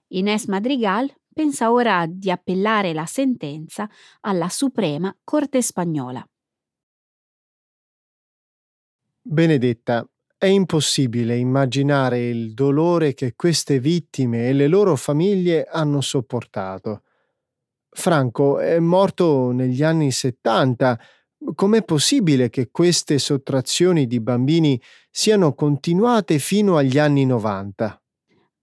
Inés 0.10 0.46
Madrigal 0.46 1.14
pensa 1.34 1.72
ora 1.72 2.06
di 2.08 2.32
appellare 2.32 2.94
la 2.94 3.06
sentenza 3.06 3.90
alla 4.22 4.50
Suprema 4.50 5.16
Corte 5.24 5.62
spagnola. 5.62 6.28
Benedetta, 9.22 10.08
è 10.40 10.46
impossibile 10.46 11.36
immaginare 11.36 12.30
il 12.30 12.54
dolore 12.54 13.14
che 13.14 13.34
queste 13.36 13.80
vittime 13.80 14.48
e 14.48 14.54
le 14.54 14.68
loro 14.68 14.96
famiglie 14.96 15.66
hanno 15.66 16.00
sopportato. 16.00 17.02
Franco 17.90 18.60
è 18.60 18.78
morto 18.78 19.52
negli 19.52 19.82
anni 19.82 20.12
70. 20.12 21.00
Com'è 21.56 21.84
possibile 21.84 22.50
che 22.50 22.70
queste 22.72 23.18
sottrazioni 23.20 24.06
di 24.06 24.20
bambini 24.20 24.80
siano 25.10 25.54
continuate 25.54 26.39
fino 26.39 26.75
agli 26.75 27.00
anni 27.00 27.25
90? 27.25 28.01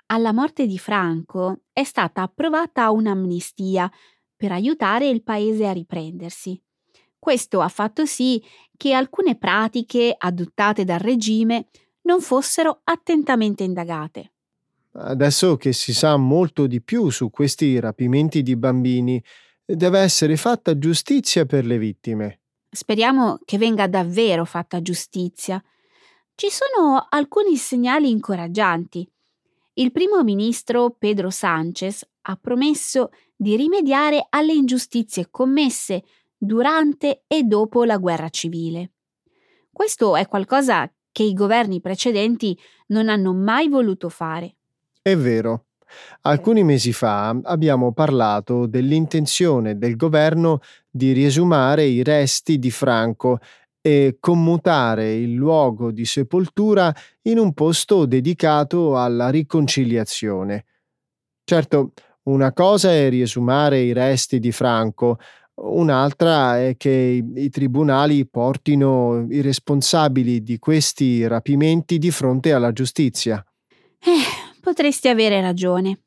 Alla 0.07 0.33
morte 0.33 0.67
di 0.67 0.79
Franco 0.79 1.63
è 1.73 1.83
stata 1.83 2.21
approvata 2.21 2.91
un'amnistia 2.91 3.91
per 4.37 4.53
aiutare 4.53 5.09
il 5.09 5.23
paese 5.23 5.67
a 5.67 5.73
riprendersi. 5.73 6.61
Questo 7.19 7.63
ha 7.63 7.69
fatto 7.69 8.05
sì 8.05 8.43
che 8.77 8.93
alcune 8.93 9.39
pratiche 9.39 10.15
adottate 10.17 10.85
dal 10.85 10.99
regime 10.99 11.69
non 12.03 12.21
fossero 12.21 12.83
attentamente 12.85 13.65
indagate. 13.65 14.33
Adesso 14.93 15.57
che 15.57 15.73
si 15.73 15.95
sa 15.95 16.19
molto 16.19 16.67
di 16.67 16.83
più 16.83 17.09
su 17.09 17.31
questi 17.31 17.81
rapimenti 17.81 18.43
di 18.43 18.57
bambini, 18.57 19.25
deve 19.65 20.01
essere 20.01 20.37
fatta 20.37 20.79
giustizia 20.79 21.47
per 21.47 21.65
le 21.65 21.79
vittime. 21.79 22.41
Speriamo 22.75 23.39
che 23.45 23.57
venga 23.57 23.87
davvero 23.87 24.45
fatta 24.45 24.83
giustizia. 24.83 25.63
Ci 26.35 26.49
sono 26.51 27.07
alcuni 27.09 27.55
segnali 27.55 28.11
incoraggianti. 28.11 29.09
Il 29.75 29.93
primo 29.93 30.25
ministro 30.25 30.91
Pedro 30.91 31.31
Sánchez 31.31 32.05
ha 32.23 32.37
promesso 32.37 33.11
di 33.37 33.55
rimediare 33.55 34.27
alle 34.29 34.55
ingiustizie 34.55 35.29
commesse 35.31 36.03
durante 36.37 37.23
e 37.29 37.45
dopo 37.45 37.85
la 37.85 37.97
guerra 37.97 38.29
civile. 38.29 38.91
Questo 39.71 40.17
è 40.17 40.27
qualcosa 40.27 40.93
che 41.13 41.23
i 41.23 41.33
governi 41.33 41.81
precedenti 41.81 42.59
non 42.89 43.09
hanno 43.09 43.33
mai 43.33 43.69
voluto 43.69 44.09
fare. 44.09 44.57
È 45.01 45.17
vero. 45.17 45.67
Alcuni 46.23 46.65
mesi 46.65 46.93
fa 46.93 47.29
abbiamo 47.45 47.93
parlato 47.93 48.67
dell'intenzione 48.67 49.79
del 49.79 49.95
governo 49.95 50.61
di 50.97 51.11
riesumare 51.11 51.85
i 51.87 52.05
resti 52.05 52.61
di 52.61 52.71
Franco 52.71 53.41
e 53.81 54.19
commutare 54.21 55.13
il 55.15 55.33
luogo 55.35 55.91
di 55.91 56.05
sepoltura 56.05 56.95
in 57.23 57.39
un 57.39 57.53
posto 57.53 58.07
dedicato 58.07 58.97
alla 58.97 59.29
riconciliazione. 59.29 60.65
Certo, 61.43 61.95
una 62.25 62.53
cosa 62.53 62.93
è 62.93 63.09
riesumare 63.09 63.81
i 63.81 63.93
resti 63.93 64.39
di 64.39 64.53
Franco, 64.53 65.19
un'altra 65.57 66.61
è 66.61 66.77
che 66.77 67.25
i, 67.35 67.51
tribunali 67.51 68.25
portino 68.29 69.27
i 69.29 69.41
responsabili 69.41 70.45
di 70.45 70.61
questi 70.61 71.27
rapimenti 71.27 71.99
di 71.99 72.13
fronte 72.13 72.53
alla 72.53 72.73
giustizia. 72.73 73.45
Eh, 73.99 74.61
potresti 74.61 75.09
avere 75.09 75.41
ragione. 75.41 76.03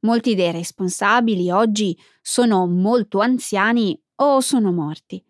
Molti 0.00 0.34
dei 0.34 0.50
responsabili 0.50 1.48
oggi 1.50 1.96
sono 2.20 2.66
molto 2.66 3.20
anziani 3.20 3.98
o 4.16 4.40
sono 4.40 4.72
morti. 4.72 5.22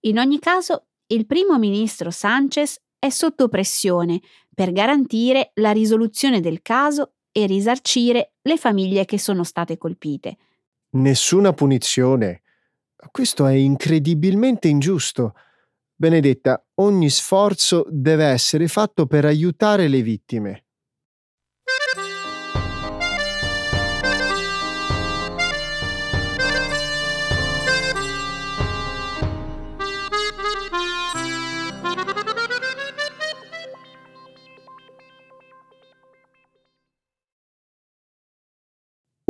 In 0.00 0.18
ogni 0.18 0.38
caso, 0.38 0.86
il 1.08 1.26
primo 1.26 1.58
ministro 1.58 2.10
Sanchez 2.10 2.80
è 2.98 3.08
sotto 3.08 3.48
pressione 3.48 4.20
per 4.54 4.72
garantire 4.72 5.52
la 5.54 5.72
risoluzione 5.72 6.40
del 6.40 6.62
caso 6.62 7.14
e 7.32 7.46
risarcire 7.46 8.34
le 8.42 8.56
famiglie 8.56 9.04
che 9.04 9.18
sono 9.18 9.44
state 9.44 9.78
colpite. 9.78 10.36
Nessuna 10.90 11.52
punizione. 11.52 12.42
Questo 13.10 13.46
è 13.46 13.54
incredibilmente 13.54 14.68
ingiusto. 14.68 15.34
Benedetta, 15.94 16.64
ogni 16.76 17.08
sforzo 17.10 17.86
deve 17.88 18.24
essere 18.24 18.68
fatto 18.68 19.06
per 19.06 19.24
aiutare 19.24 19.88
le 19.88 20.02
vittime. 20.02 20.64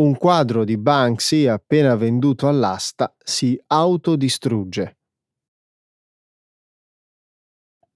Un 0.01 0.17
quadro 0.17 0.65
di 0.65 0.79
Banksy 0.79 1.47
appena 1.47 1.95
venduto 1.95 2.49
all'asta 2.49 3.15
si 3.23 3.63
autodistrugge. 3.67 4.99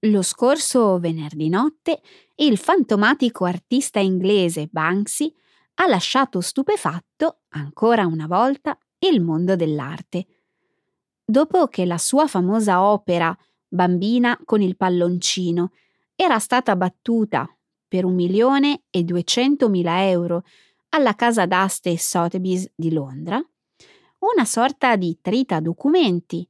Lo 0.01 0.21
scorso 0.21 0.99
venerdì 0.99 1.49
notte 1.49 2.01
il 2.35 2.59
fantomatico 2.59 3.45
artista 3.45 3.99
inglese 3.99 4.67
Banksy 4.67 5.33
ha 5.75 5.87
lasciato 5.87 6.41
stupefatto, 6.41 7.39
ancora 7.49 8.05
una 8.05 8.27
volta, 8.27 8.77
il 8.99 9.19
mondo 9.19 9.55
dell'arte. 9.55 10.27
Dopo 11.25 11.65
che 11.65 11.85
la 11.85 11.97
sua 11.97 12.27
famosa 12.27 12.83
opera 12.83 13.35
Bambina 13.67 14.39
con 14.45 14.61
il 14.61 14.77
palloncino 14.77 15.71
era 16.13 16.37
stata 16.37 16.75
battuta 16.75 17.49
per 17.87 18.05
un 18.05 18.13
milione 18.13 18.83
e 18.91 19.03
duecentomila 19.03 20.07
euro 20.07 20.43
alla 20.95 21.13
casa 21.13 21.45
d'aste 21.45 21.97
Sotheby's 21.97 22.71
di 22.73 22.93
Londra, 22.93 23.37
una 24.19 24.45
sorta 24.45 24.95
di 24.95 25.19
trita 25.21 25.59
documenti, 25.59 26.47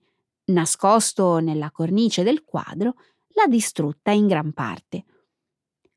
nascosto 0.52 1.40
nella 1.40 1.72
cornice 1.72 2.22
del 2.22 2.44
quadro, 2.44 2.94
l'ha 3.30 3.48
distrutta 3.48 4.12
in 4.12 4.28
gran 4.28 4.54
parte. 4.54 5.06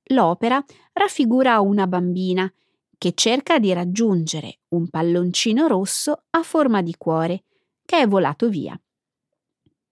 L'opera 0.04 0.64
raffigura 0.94 1.61
una 1.61 1.87
bambina 1.87 2.50
che 2.96 3.12
cerca 3.14 3.58
di 3.58 3.70
raggiungere 3.74 4.61
un 4.68 4.88
palloncino 4.88 5.66
rosso 5.66 6.24
a 6.30 6.42
forma 6.42 6.80
di 6.80 6.94
cuore 6.96 7.44
che 7.84 7.98
è 7.98 8.08
volato 8.08 8.48
via. 8.48 8.80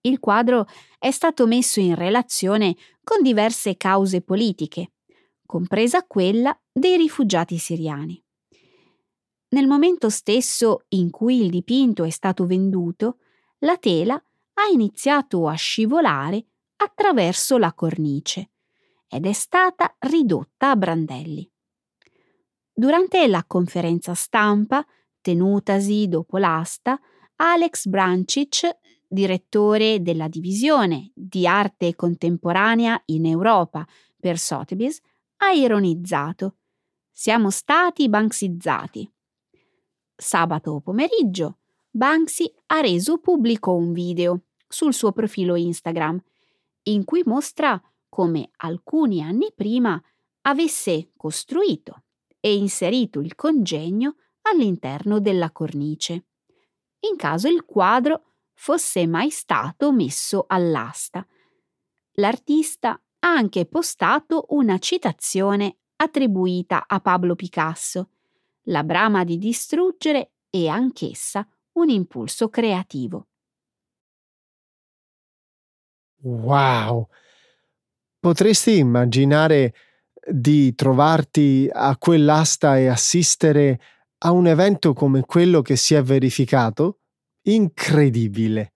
Il 0.01 0.19
quadro 0.19 0.66
è 0.99 1.11
stato 1.11 1.47
messo 1.47 1.79
in 1.79 1.95
relazione 1.95 2.75
con 3.05 3.21
diverse 3.21 3.77
cause 3.77 4.23
politiche, 4.23 4.92
compresa 5.45 6.05
quella 6.07 6.59
dei 6.73 6.97
rifugiati 6.97 7.59
siriani. 7.59 8.25
Nel 9.57 9.69
momento 9.69 10.11
stesso 10.11 10.85
in 10.88 11.09
cui 11.09 11.40
il 11.42 11.49
dipinto 11.49 12.05
è 12.05 12.11
stato 12.11 12.45
venduto, 12.45 13.21
la 13.61 13.79
tela 13.79 14.12
ha 14.14 14.69
iniziato 14.71 15.49
a 15.49 15.55
scivolare 15.55 16.45
attraverso 16.77 17.57
la 17.57 17.73
cornice 17.73 18.51
ed 19.09 19.25
è 19.25 19.33
stata 19.33 19.97
ridotta 20.01 20.73
a 20.73 20.77
brandelli. 20.77 21.51
Durante 22.71 23.27
la 23.29 23.45
conferenza 23.47 24.12
stampa, 24.12 24.87
tenutasi 25.23 26.07
dopo 26.07 26.37
l'asta, 26.37 27.01
Alex 27.37 27.87
Brancic, 27.87 28.77
direttore 29.09 30.03
della 30.03 30.29
divisione 30.29 31.12
di 31.14 31.47
arte 31.47 31.95
contemporanea 31.95 33.01
in 33.07 33.25
Europa 33.25 33.87
per 34.21 34.38
Sotheby's, 34.38 35.01
ha 35.38 35.53
ironizzato. 35.53 36.57
Siamo 37.11 37.49
stati 37.49 38.07
banksizzati. 38.11 39.11
Sabato 40.16 40.81
pomeriggio, 40.81 41.59
Banksy 41.90 42.50
ha 42.66 42.81
reso 42.81 43.18
pubblico 43.18 43.74
un 43.74 43.92
video 43.92 44.44
sul 44.66 44.94
suo 44.94 45.12
profilo 45.12 45.57
Instagram 45.57 46.18
in 46.85 47.05
cui 47.05 47.22
mostra 47.24 47.81
come 48.09 48.50
alcuni 48.57 49.22
anni 49.22 49.52
prima 49.55 50.02
avesse 50.42 51.11
costruito 51.16 52.05
e 52.40 52.55
inserito 52.55 53.20
il 53.20 53.35
congegno 53.35 54.16
all'interno 54.42 55.20
della 55.20 55.50
cornice, 55.50 56.26
in 57.00 57.16
caso 57.16 57.48
il 57.48 57.64
quadro 57.64 58.22
fosse 58.55 59.07
mai 59.07 59.31
stato 59.31 59.92
messo 59.92 60.44
all'asta. 60.48 61.26
L'artista 62.12 62.90
ha 62.90 63.29
anche 63.29 63.66
postato 63.66 64.46
una 64.50 64.79
citazione 64.79 65.79
attribuita 65.96 66.85
a 66.87 67.00
Pablo 67.00 67.35
Picasso, 67.35 68.11
la 68.68 68.85
brama 68.85 69.24
di 69.24 69.38
distruggere 69.38 70.33
è 70.48 70.66
anch'essa 70.66 71.46
un 71.72 71.88
impulso 71.88 72.48
creativo. 72.48 73.29
Wow! 76.22 77.09
Potresti 78.18 78.79
immaginare 78.79 79.74
di 80.29 80.74
trovarti 80.74 81.68
a 81.70 81.96
quell'asta 81.96 82.79
e 82.79 82.88
assistere 82.88 83.81
a 84.18 84.33
un 84.33 84.46
evento 84.46 84.92
come 84.92 85.20
quello 85.20 85.62
che 85.62 85.76
si 85.76 85.94
è 85.94 86.02
verificato? 86.02 87.00
Incredibile! 87.42 88.72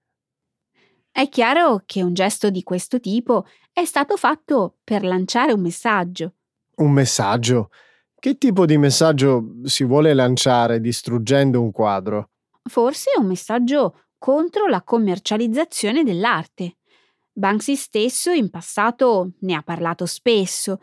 È 1.10 1.28
chiaro 1.28 1.82
che 1.86 2.02
un 2.02 2.14
gesto 2.14 2.50
di 2.50 2.62
questo 2.62 3.00
tipo 3.00 3.46
è 3.72 3.84
stato 3.84 4.16
fatto 4.16 4.78
per 4.84 5.02
lanciare 5.02 5.52
un 5.52 5.60
messaggio. 5.60 6.34
Un 6.76 6.92
messaggio? 6.92 7.70
Che 8.20 8.36
tipo 8.36 8.66
di 8.66 8.76
messaggio 8.76 9.52
si 9.64 9.82
vuole 9.82 10.12
lanciare 10.12 10.78
distruggendo 10.78 11.62
un 11.62 11.70
quadro? 11.70 12.28
Forse 12.62 13.12
un 13.16 13.24
messaggio 13.24 14.02
contro 14.18 14.66
la 14.66 14.82
commercializzazione 14.82 16.04
dell'arte. 16.04 16.76
Banksy 17.32 17.76
stesso 17.76 18.30
in 18.30 18.50
passato 18.50 19.30
ne 19.40 19.54
ha 19.54 19.62
parlato 19.62 20.04
spesso. 20.04 20.80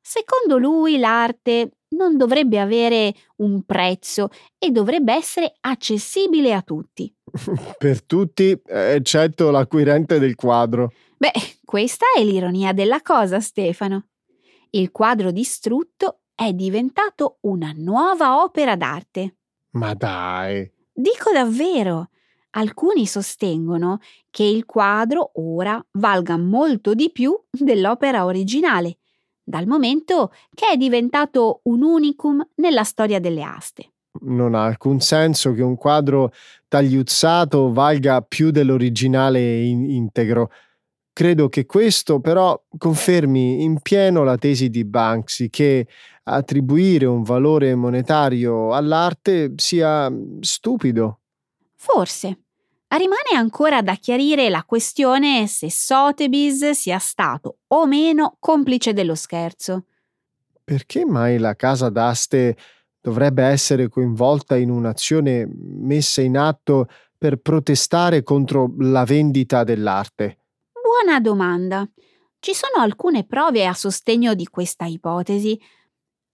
Secondo 0.00 0.56
lui 0.56 0.96
l'arte 0.96 1.72
non 1.88 2.16
dovrebbe 2.16 2.58
avere 2.58 3.14
un 3.36 3.64
prezzo 3.64 4.30
e 4.56 4.70
dovrebbe 4.70 5.12
essere 5.12 5.56
accessibile 5.60 6.54
a 6.54 6.62
tutti. 6.62 7.14
per 7.76 8.02
tutti, 8.02 8.58
eccetto 8.64 9.50
l'acquirente 9.50 10.18
del 10.18 10.36
quadro. 10.36 10.94
Beh, 11.18 11.32
questa 11.66 12.06
è 12.16 12.24
l'ironia 12.24 12.72
della 12.72 13.02
cosa, 13.02 13.40
Stefano. 13.40 14.06
Il 14.70 14.90
quadro 14.90 15.30
distrutto 15.30 16.20
è 16.38 16.52
diventato 16.52 17.38
una 17.40 17.72
nuova 17.74 18.44
opera 18.44 18.76
d'arte. 18.76 19.38
Ma 19.70 19.92
dai. 19.94 20.70
Dico 20.92 21.32
davvero. 21.32 22.10
Alcuni 22.50 23.06
sostengono 23.06 23.98
che 24.30 24.44
il 24.44 24.64
quadro 24.64 25.32
ora 25.34 25.84
valga 25.92 26.36
molto 26.36 26.94
di 26.94 27.10
più 27.10 27.36
dell'opera 27.50 28.24
originale, 28.24 28.98
dal 29.42 29.66
momento 29.66 30.32
che 30.54 30.68
è 30.72 30.76
diventato 30.76 31.58
un 31.64 31.82
unicum 31.82 32.46
nella 32.54 32.84
storia 32.84 33.18
delle 33.18 33.42
aste. 33.42 33.94
Non 34.20 34.54
ha 34.54 34.64
alcun 34.64 35.00
senso 35.00 35.52
che 35.52 35.62
un 35.62 35.76
quadro 35.76 36.32
tagliuzzato 36.68 37.72
valga 37.72 38.22
più 38.22 38.52
dell'originale 38.52 39.60
in- 39.64 39.90
integro. 39.90 40.52
Credo 41.18 41.48
che 41.48 41.66
questo 41.66 42.20
però 42.20 42.62
confermi 42.78 43.64
in 43.64 43.80
pieno 43.80 44.22
la 44.22 44.36
tesi 44.36 44.70
di 44.70 44.84
Banksy 44.84 45.50
che 45.50 45.88
attribuire 46.22 47.06
un 47.06 47.24
valore 47.24 47.74
monetario 47.74 48.72
all'arte 48.72 49.52
sia 49.56 50.08
stupido. 50.38 51.18
Forse. 51.74 52.42
Rimane 52.86 53.34
ancora 53.34 53.82
da 53.82 53.96
chiarire 53.96 54.48
la 54.48 54.62
questione 54.62 55.48
se 55.48 55.72
Sotheby's 55.72 56.70
sia 56.70 57.00
stato 57.00 57.56
o 57.66 57.84
meno 57.84 58.36
complice 58.38 58.92
dello 58.92 59.16
scherzo. 59.16 59.86
Perché 60.62 61.04
mai 61.04 61.38
la 61.38 61.56
casa 61.56 61.88
d'aste 61.88 62.56
dovrebbe 63.00 63.42
essere 63.42 63.88
coinvolta 63.88 64.56
in 64.56 64.70
un'azione 64.70 65.48
messa 65.50 66.20
in 66.20 66.38
atto 66.38 66.86
per 67.18 67.38
protestare 67.38 68.22
contro 68.22 68.72
la 68.78 69.02
vendita 69.02 69.64
dell'arte? 69.64 70.36
Buona 71.00 71.20
domanda. 71.20 71.88
Ci 72.40 72.54
sono 72.54 72.82
alcune 72.82 73.24
prove 73.24 73.64
a 73.64 73.72
sostegno 73.72 74.34
di 74.34 74.48
questa 74.48 74.84
ipotesi. 74.84 75.56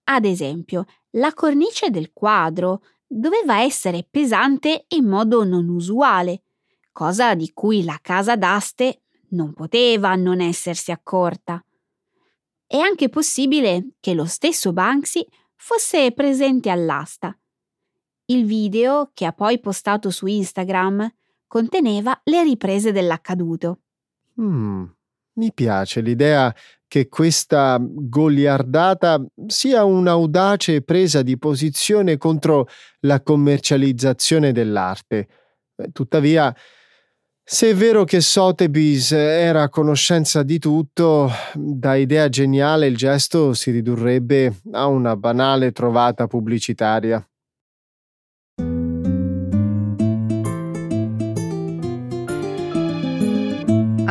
Ad 0.05 0.25
esempio, 0.25 0.85
la 1.11 1.31
cornice 1.35 1.91
del 1.91 2.11
quadro 2.11 2.81
doveva 3.05 3.61
essere 3.61 4.07
pesante 4.09 4.85
in 4.87 5.07
modo 5.07 5.43
non 5.43 5.69
usuale, 5.69 6.41
cosa 6.91 7.35
di 7.35 7.51
cui 7.53 7.83
la 7.83 7.99
casa 8.01 8.35
d'aste 8.35 9.03
non 9.29 9.53
poteva 9.53 10.15
non 10.15 10.41
essersi 10.41 10.89
accorta. 10.89 11.63
È 12.65 12.77
anche 12.77 13.07
possibile 13.07 13.91
che 13.99 14.15
lo 14.15 14.25
stesso 14.25 14.73
Banksy 14.73 15.23
fosse 15.53 16.11
presente 16.11 16.71
all'asta. 16.71 17.37
Il 18.25 18.45
video, 18.45 19.11
che 19.13 19.25
ha 19.25 19.31
poi 19.31 19.59
postato 19.59 20.09
su 20.09 20.25
Instagram, 20.25 21.07
conteneva 21.45 22.19
le 22.23 22.41
riprese 22.41 22.91
dell'accaduto. 22.91 23.81
Mm, 24.41 24.83
mi 25.33 25.51
piace 25.53 26.01
l'idea 26.01 26.53
che 26.87 27.07
questa 27.07 27.77
goliardata 27.81 29.23
sia 29.47 29.83
un'audace 29.83 30.81
presa 30.81 31.21
di 31.21 31.37
posizione 31.37 32.17
contro 32.17 32.67
la 33.01 33.21
commercializzazione 33.21 34.51
dell'arte. 34.51 35.27
Tuttavia, 35.91 36.55
se 37.43 37.69
è 37.71 37.75
vero 37.75 38.05
che 38.05 38.21
Sotheby's 38.21 39.11
era 39.11 39.63
a 39.63 39.69
conoscenza 39.69 40.41
di 40.43 40.57
tutto, 40.57 41.29
da 41.53 41.95
idea 41.95 42.29
geniale 42.29 42.87
il 42.87 42.95
gesto 42.95 43.53
si 43.53 43.71
ridurrebbe 43.71 44.61
a 44.71 44.85
una 44.87 45.15
banale 45.15 45.71
trovata 45.71 46.27
pubblicitaria. 46.27 47.25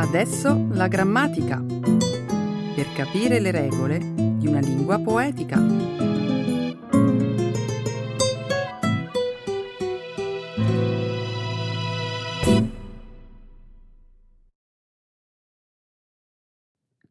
Adesso 0.05 0.67
la 0.73 0.87
grammatica. 0.87 1.57
Per 1.57 2.93
capire 2.95 3.41
le 3.41 3.51
regole 3.51 3.99
di 3.99 4.47
una 4.47 4.61
lingua 4.61 4.99
poetica. 4.99 5.57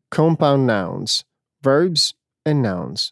Compound 0.07 0.63
nouns, 0.63 1.25
verbs 1.61 2.15
and 2.43 2.63
nouns. 2.63 3.11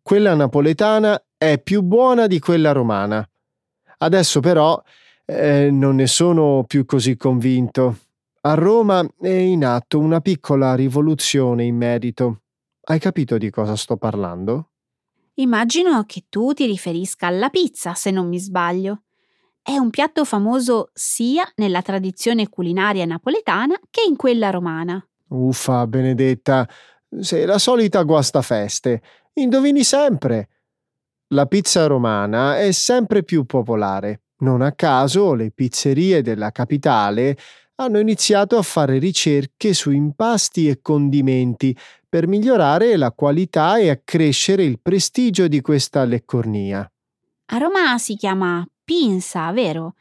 Quella 0.00 0.34
napoletana 0.34 1.22
è 1.36 1.60
più 1.60 1.82
buona 1.82 2.26
di 2.26 2.38
quella 2.38 2.72
romana. 2.72 3.28
Adesso 3.98 4.40
però 4.40 4.82
eh, 5.26 5.70
non 5.70 5.96
ne 5.96 6.06
sono 6.06 6.64
più 6.66 6.84
così 6.84 7.16
convinto. 7.16 7.98
A 8.42 8.54
Roma 8.54 9.06
è 9.20 9.28
in 9.28 9.64
atto 9.64 9.98
una 9.98 10.20
piccola 10.20 10.74
rivoluzione 10.74 11.64
in 11.64 11.76
merito. 11.76 12.42
Hai 12.82 12.98
capito 12.98 13.38
di 13.38 13.48
cosa 13.50 13.76
sto 13.76 13.96
parlando? 13.96 14.70
Immagino 15.36 16.04
che 16.04 16.24
tu 16.28 16.52
ti 16.52 16.66
riferisca 16.66 17.26
alla 17.26 17.48
pizza, 17.48 17.94
se 17.94 18.10
non 18.10 18.28
mi 18.28 18.38
sbaglio. 18.38 19.04
È 19.62 19.76
un 19.78 19.88
piatto 19.88 20.26
famoso 20.26 20.90
sia 20.92 21.50
nella 21.56 21.80
tradizione 21.80 22.50
culinaria 22.50 23.06
napoletana 23.06 23.74
che 23.90 24.02
in 24.06 24.16
quella 24.16 24.50
romana. 24.50 25.02
Uffa, 25.28 25.86
Benedetta, 25.86 26.68
sei 27.18 27.46
la 27.46 27.58
solita 27.58 28.02
guastafeste. 28.02 29.00
Indovini 29.32 29.82
sempre. 29.82 30.50
La 31.28 31.46
pizza 31.46 31.86
romana 31.86 32.58
è 32.58 32.70
sempre 32.72 33.24
più 33.24 33.44
popolare. 33.46 34.23
Non 34.44 34.60
a 34.60 34.72
caso 34.72 35.32
le 35.32 35.50
pizzerie 35.52 36.20
della 36.20 36.50
capitale 36.50 37.34
hanno 37.76 37.98
iniziato 37.98 38.58
a 38.58 38.62
fare 38.62 38.98
ricerche 38.98 39.72
su 39.72 39.90
impasti 39.90 40.68
e 40.68 40.82
condimenti 40.82 41.74
per 42.06 42.26
migliorare 42.26 42.98
la 42.98 43.10
qualità 43.12 43.78
e 43.78 43.88
accrescere 43.88 44.62
il 44.62 44.80
prestigio 44.80 45.48
di 45.48 45.62
questa 45.62 46.04
leccornia. 46.04 46.86
A 47.46 47.56
Roma 47.56 47.96
si 47.96 48.16
chiama 48.16 48.62
pinza, 48.84 49.50
vero? 49.50 49.94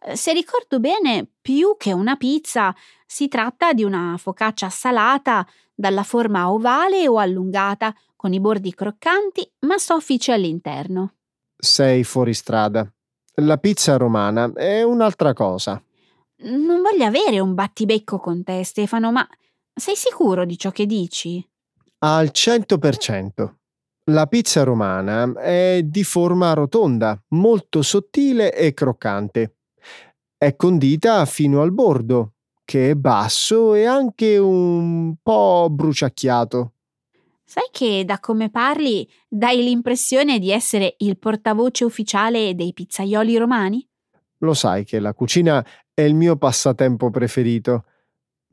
Eh, 0.00 0.14
se 0.14 0.32
ricordo 0.32 0.78
bene, 0.78 1.28
più 1.42 1.74
che 1.76 1.92
una 1.92 2.14
pizza, 2.14 2.72
si 3.04 3.26
tratta 3.26 3.72
di 3.72 3.82
una 3.82 4.14
focaccia 4.16 4.70
salata 4.70 5.44
dalla 5.74 6.04
forma 6.04 6.52
ovale 6.52 7.08
o 7.08 7.18
allungata, 7.18 7.92
con 8.14 8.32
i 8.32 8.38
bordi 8.38 8.72
croccanti 8.72 9.50
ma 9.66 9.76
soffici 9.76 10.30
all'interno. 10.30 11.14
Sei 11.56 12.04
fuori 12.04 12.32
strada. 12.32 12.88
La 13.40 13.56
pizza 13.56 13.96
romana 13.96 14.52
è 14.52 14.82
un'altra 14.82 15.32
cosa. 15.32 15.80
Non 16.38 16.82
voglio 16.82 17.04
avere 17.04 17.38
un 17.38 17.54
battibecco 17.54 18.18
con 18.18 18.42
te, 18.42 18.64
Stefano, 18.64 19.12
ma 19.12 19.24
sei 19.72 19.94
sicuro 19.94 20.44
di 20.44 20.58
ciò 20.58 20.72
che 20.72 20.86
dici? 20.86 21.46
Al 21.98 22.30
100%. 22.32 23.54
La 24.06 24.26
pizza 24.26 24.64
romana 24.64 25.32
è 25.34 25.82
di 25.84 26.02
forma 26.02 26.52
rotonda, 26.52 27.16
molto 27.28 27.82
sottile 27.82 28.52
e 28.52 28.74
croccante. 28.74 29.58
È 30.36 30.56
condita 30.56 31.24
fino 31.24 31.62
al 31.62 31.70
bordo, 31.70 32.32
che 32.64 32.90
è 32.90 32.94
basso 32.96 33.74
e 33.74 33.84
anche 33.84 34.36
un 34.36 35.14
po' 35.22 35.68
bruciacchiato. 35.70 36.72
Sai 37.50 37.68
che 37.72 38.04
da 38.04 38.20
come 38.20 38.50
parli 38.50 39.10
dai 39.26 39.62
l'impressione 39.62 40.38
di 40.38 40.50
essere 40.50 40.96
il 40.98 41.16
portavoce 41.16 41.82
ufficiale 41.82 42.54
dei 42.54 42.74
pizzaioli 42.74 43.38
romani? 43.38 43.88
Lo 44.40 44.52
sai 44.52 44.84
che 44.84 45.00
la 45.00 45.14
cucina 45.14 45.64
è 45.94 46.02
il 46.02 46.14
mio 46.14 46.36
passatempo 46.36 47.08
preferito. 47.08 47.86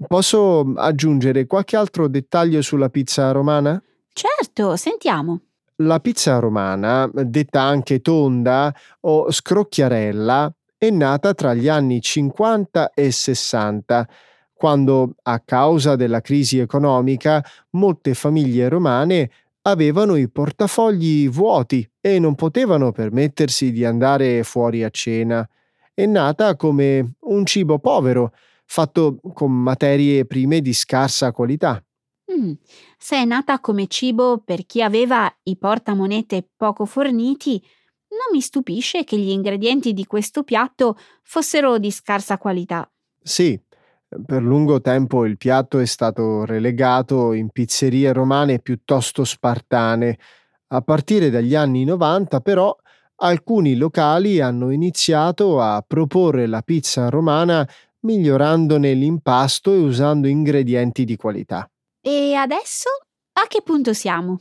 Posso 0.07 0.71
aggiungere 0.77 1.45
qualche 1.45 1.75
altro 1.75 2.07
dettaglio 2.07 2.61
sulla 2.61 2.87
pizza 2.87 3.29
romana? 3.31 3.83
Certo, 4.13 4.77
sentiamo. 4.77 5.41
La 5.83 5.99
pizza 5.99 6.39
romana, 6.39 7.09
detta 7.11 7.63
anche 7.63 7.99
tonda 7.99 8.73
o 9.01 9.29
scrocchiarella, 9.29 10.49
è 10.77 10.89
nata 10.89 11.33
tra 11.33 11.53
gli 11.53 11.67
anni 11.67 11.99
50 11.99 12.91
e 12.91 13.11
60 13.11 14.07
quando, 14.55 15.15
a 15.23 15.39
causa 15.41 15.95
della 15.95 16.21
crisi 16.21 16.59
economica, 16.59 17.43
molte 17.71 18.13
famiglie 18.13 18.69
romane 18.69 19.29
avevano 19.63 20.15
i 20.15 20.29
portafogli 20.29 21.29
vuoti 21.29 21.87
e 21.99 22.19
non 22.19 22.35
potevano 22.35 22.91
permettersi 22.91 23.71
di 23.71 23.83
andare 23.83 24.43
fuori 24.43 24.83
a 24.83 24.89
cena. 24.89 25.47
È 25.93 26.05
nata 26.05 26.55
come 26.55 27.15
un 27.21 27.45
cibo 27.45 27.79
povero, 27.79 28.33
fatto 28.65 29.19
con 29.33 29.51
materie 29.51 30.25
prime 30.25 30.61
di 30.61 30.73
scarsa 30.73 31.31
qualità. 31.31 31.83
Mm, 32.31 32.53
se 32.97 33.17
è 33.17 33.25
nata 33.25 33.59
come 33.59 33.87
cibo 33.87 34.41
per 34.43 34.65
chi 34.65 34.81
aveva 34.81 35.31
i 35.43 35.57
portamonete 35.57 36.47
poco 36.55 36.85
forniti, 36.85 37.61
non 38.09 38.31
mi 38.31 38.41
stupisce 38.41 39.03
che 39.03 39.17
gli 39.17 39.29
ingredienti 39.29 39.93
di 39.93 40.05
questo 40.05 40.43
piatto 40.43 40.97
fossero 41.21 41.77
di 41.77 41.91
scarsa 41.91 42.37
qualità. 42.37 42.89
Sì, 43.21 43.59
per 44.23 44.41
lungo 44.41 44.81
tempo 44.81 45.25
il 45.25 45.37
piatto 45.37 45.79
è 45.79 45.85
stato 45.85 46.45
relegato 46.45 47.33
in 47.33 47.49
pizzerie 47.49 48.13
romane 48.13 48.59
piuttosto 48.59 49.23
spartane. 49.23 50.17
A 50.67 50.81
partire 50.81 51.29
dagli 51.29 51.55
anni 51.55 51.83
90, 51.83 52.41
però, 52.41 52.75
alcuni 53.17 53.75
locali 53.75 54.41
hanno 54.41 54.71
iniziato 54.71 55.61
a 55.61 55.83
proporre 55.85 56.47
la 56.47 56.61
pizza 56.61 57.09
romana 57.09 57.67
migliorandone 58.01 58.93
l'impasto 58.93 59.73
e 59.73 59.77
usando 59.77 60.27
ingredienti 60.27 61.05
di 61.05 61.15
qualità. 61.15 61.69
E 62.01 62.35
adesso 62.35 62.89
a 63.33 63.47
che 63.47 63.61
punto 63.63 63.93
siamo? 63.93 64.39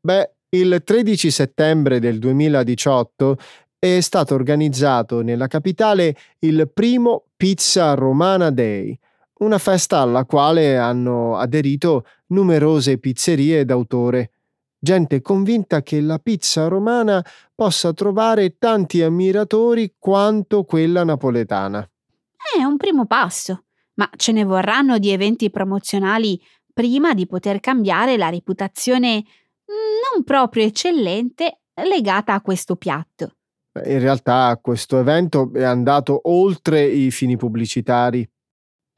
Beh, 0.00 0.30
il 0.50 0.82
13 0.84 1.30
settembre 1.30 2.00
del 2.00 2.18
2018 2.18 3.36
è 3.78 4.00
stato 4.00 4.34
organizzato 4.34 5.22
nella 5.22 5.46
capitale 5.46 6.16
il 6.40 6.70
primo 6.72 7.24
Pizza 7.36 7.94
Romana 7.94 8.50
Day, 8.50 8.98
una 9.38 9.58
festa 9.58 9.98
alla 9.98 10.24
quale 10.24 10.76
hanno 10.78 11.36
aderito 11.36 12.06
numerose 12.28 12.98
pizzerie 12.98 13.64
d'autore, 13.64 14.30
gente 14.78 15.20
convinta 15.20 15.82
che 15.82 16.00
la 16.00 16.18
pizza 16.18 16.68
romana 16.68 17.24
possa 17.54 17.92
trovare 17.92 18.56
tanti 18.58 19.02
ammiratori 19.02 19.94
quanto 19.98 20.64
quella 20.64 21.04
napoletana. 21.04 21.88
È 22.56 22.62
un 22.62 22.76
primo 22.76 23.06
passo, 23.06 23.64
ma 23.94 24.08
ce 24.16 24.32
ne 24.32 24.44
vorranno 24.44 24.98
di 24.98 25.10
eventi 25.10 25.50
promozionali 25.50 26.40
prima 26.72 27.14
di 27.14 27.26
poter 27.26 27.60
cambiare 27.60 28.16
la 28.16 28.28
reputazione 28.28 29.24
non 29.66 30.24
proprio 30.24 30.64
eccellente 30.64 31.60
legata 31.74 32.34
a 32.34 32.40
questo 32.40 32.76
piatto. 32.76 33.32
In 33.84 33.98
realtà 33.98 34.58
questo 34.62 34.98
evento 34.98 35.50
è 35.52 35.62
andato 35.62 36.20
oltre 36.24 36.84
i 36.84 37.10
fini 37.10 37.36
pubblicitari. 37.36 38.26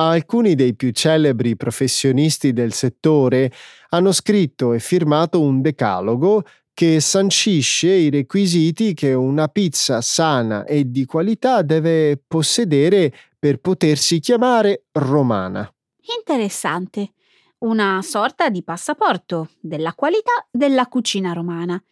Alcuni 0.00 0.54
dei 0.54 0.76
più 0.76 0.90
celebri 0.90 1.56
professionisti 1.56 2.52
del 2.52 2.72
settore 2.72 3.50
hanno 3.88 4.12
scritto 4.12 4.72
e 4.72 4.78
firmato 4.78 5.40
un 5.40 5.60
decalogo 5.60 6.44
che 6.72 7.00
sancisce 7.00 7.88
i 7.88 8.08
requisiti 8.08 8.94
che 8.94 9.12
una 9.12 9.48
pizza 9.48 10.00
sana 10.00 10.64
e 10.64 10.88
di 10.88 11.04
qualità 11.04 11.62
deve 11.62 12.22
possedere 12.24 13.12
per 13.36 13.58
potersi 13.58 14.20
chiamare 14.20 14.84
romana. 14.92 15.68
Interessante. 16.16 17.14
Una 17.58 18.00
sorta 18.00 18.50
di 18.50 18.62
passaporto 18.62 19.48
della 19.58 19.94
qualità 19.94 20.46
della 20.48 20.86
cucina 20.86 21.32
romana 21.32 21.82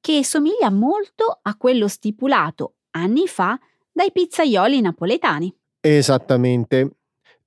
che 0.00 0.24
somiglia 0.24 0.70
molto 0.70 1.38
a 1.40 1.54
quello 1.54 1.86
stipulato 1.86 2.74
anni 2.90 3.28
fa 3.28 3.56
dai 3.92 4.10
pizzaioli 4.10 4.80
napoletani. 4.80 5.56
Esattamente. 5.80 6.96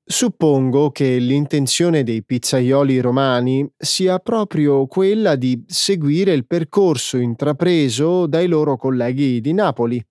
Suppongo 0.10 0.90
che 0.90 1.18
l'intenzione 1.18 2.02
dei 2.02 2.24
pizzaioli 2.24 3.02
romani 3.02 3.70
sia 3.76 4.20
proprio 4.20 4.88
quella 4.88 5.36
di 5.36 5.62
seguire 5.68 6.32
il 6.32 6.48
percorso 6.48 7.18
intrapreso 7.18 8.26
dai 8.26 8.48
loro 8.48 8.78
colleghi 8.78 9.42
di 9.42 9.52
Napoli. 9.52 10.02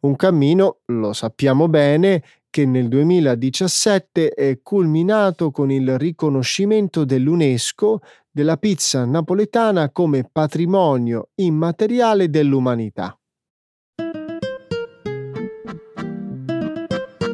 Un 0.00 0.14
cammino, 0.14 0.80
lo 0.92 1.14
sappiamo 1.14 1.68
bene, 1.68 2.22
che 2.50 2.66
nel 2.66 2.88
2017 2.88 4.28
è 4.28 4.60
culminato 4.62 5.50
con 5.50 5.70
il 5.70 5.96
riconoscimento 5.96 7.06
dell'UNESCO 7.06 8.00
della 8.30 8.58
pizza 8.58 9.06
napoletana 9.06 9.90
come 9.90 10.28
patrimonio 10.30 11.30
immateriale 11.36 12.28
dell'umanità. 12.28 13.18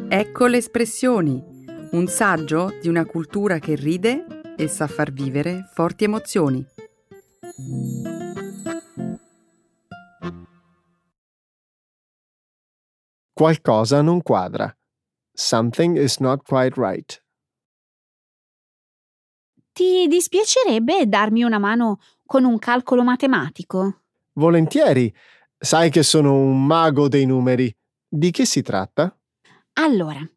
Ecco 0.09 0.45
le 0.45 0.57
espressioni, 0.57 1.56
un 1.91 2.07
saggio 2.07 2.77
di 2.81 2.87
una 2.87 3.05
cultura 3.05 3.59
che 3.59 3.75
ride 3.75 4.25
e 4.57 4.67
sa 4.67 4.87
far 4.87 5.11
vivere 5.11 5.69
forti 5.73 6.03
emozioni. 6.03 6.65
Qualcosa 13.33 14.01
non 14.01 14.21
quadra. 14.21 14.75
Something 15.31 15.97
is 15.97 16.17
not 16.17 16.41
quite 16.43 16.73
right. 16.75 17.23
Ti 19.71 20.07
dispiacerebbe 20.07 21.07
darmi 21.07 21.43
una 21.43 21.59
mano 21.59 21.99
con 22.25 22.43
un 22.43 22.57
calcolo 22.57 23.03
matematico? 23.03 24.01
Volentieri. 24.33 25.13
Sai 25.55 25.91
che 25.91 26.01
sono 26.01 26.33
un 26.33 26.65
mago 26.65 27.07
dei 27.07 27.25
numeri. 27.25 27.71
Di 28.07 28.31
che 28.31 28.45
si 28.45 28.63
tratta? 28.63 29.15
Allora, 29.73 30.27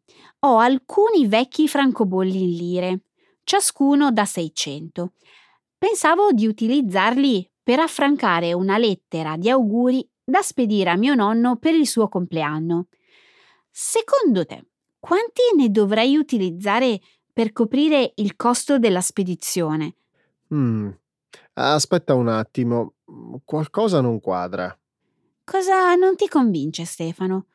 ho 0.43 0.57
alcuni 0.57 1.27
vecchi 1.27 1.67
francobolli 1.67 2.43
in 2.43 2.55
lire, 2.55 3.01
ciascuno 3.43 4.11
da 4.11 4.25
600. 4.25 5.13
Pensavo 5.77 6.31
di 6.31 6.47
utilizzarli 6.47 7.49
per 7.61 7.79
affrancare 7.79 8.53
una 8.53 8.77
lettera 8.77 9.35
di 9.37 9.49
auguri 9.49 10.07
da 10.23 10.41
spedire 10.41 10.89
a 10.89 10.95
mio 10.95 11.13
nonno 11.13 11.57
per 11.57 11.75
il 11.75 11.87
suo 11.87 12.07
compleanno. 12.07 12.87
Secondo 13.69 14.45
te, 14.45 14.65
quanti 14.99 15.41
ne 15.55 15.69
dovrei 15.69 16.15
utilizzare 16.15 16.99
per 17.31 17.51
coprire 17.51 18.13
il 18.15 18.35
costo 18.35 18.79
della 18.79 19.01
spedizione? 19.01 19.95
Mm. 20.53 20.89
Aspetta 21.53 22.13
un 22.13 22.27
attimo, 22.27 22.95
qualcosa 23.45 24.01
non 24.01 24.19
quadra. 24.19 24.75
Cosa 25.43 25.95
non 25.95 26.15
ti 26.15 26.27
convince, 26.27 26.85
Stefano? 26.85 27.47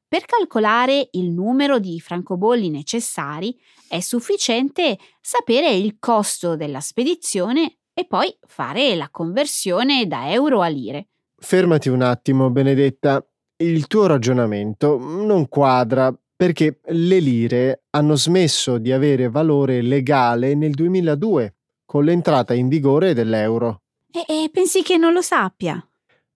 Per 0.08 0.26
calcolare 0.26 1.10
il 1.12 1.30
numero 1.30 1.78
di 1.78 2.00
francobolli 2.00 2.72
necessari 2.72 3.56
è 3.88 4.00
sufficiente 4.00 4.98
sapere 5.22 5.72
il 5.72 5.98
costo 6.00 6.56
della 6.56 6.80
spedizione 6.80 7.78
e 7.94 8.08
poi 8.08 8.36
fare 8.42 8.96
la 8.96 9.10
conversione 9.12 10.08
da 10.08 10.32
euro 10.32 10.62
a 10.62 10.68
lire. 10.70 11.10
Fermati 11.38 11.90
un 11.90 12.02
attimo, 12.02 12.50
Benedetta. 12.50 13.24
Il 13.58 13.86
tuo 13.86 14.08
ragionamento 14.08 14.98
non 14.98 15.48
quadra 15.48 16.12
perché 16.36 16.80
le 16.86 17.20
lire 17.20 17.84
hanno 17.92 18.16
smesso 18.16 18.80
di 18.80 18.92
avere 18.92 19.30
valore 19.30 19.84
legale 19.84 20.56
nel 20.56 20.72
2002 20.72 21.54
con 21.94 22.06
l'entrata 22.06 22.56
in 22.56 22.70
vigore 22.70 23.14
dell'euro. 23.14 23.84
E, 24.12 24.26
e 24.28 24.50
pensi 24.52 24.82
che 24.82 24.98
non 24.98 25.14
lo 25.14 25.22
sappia? 25.22 25.88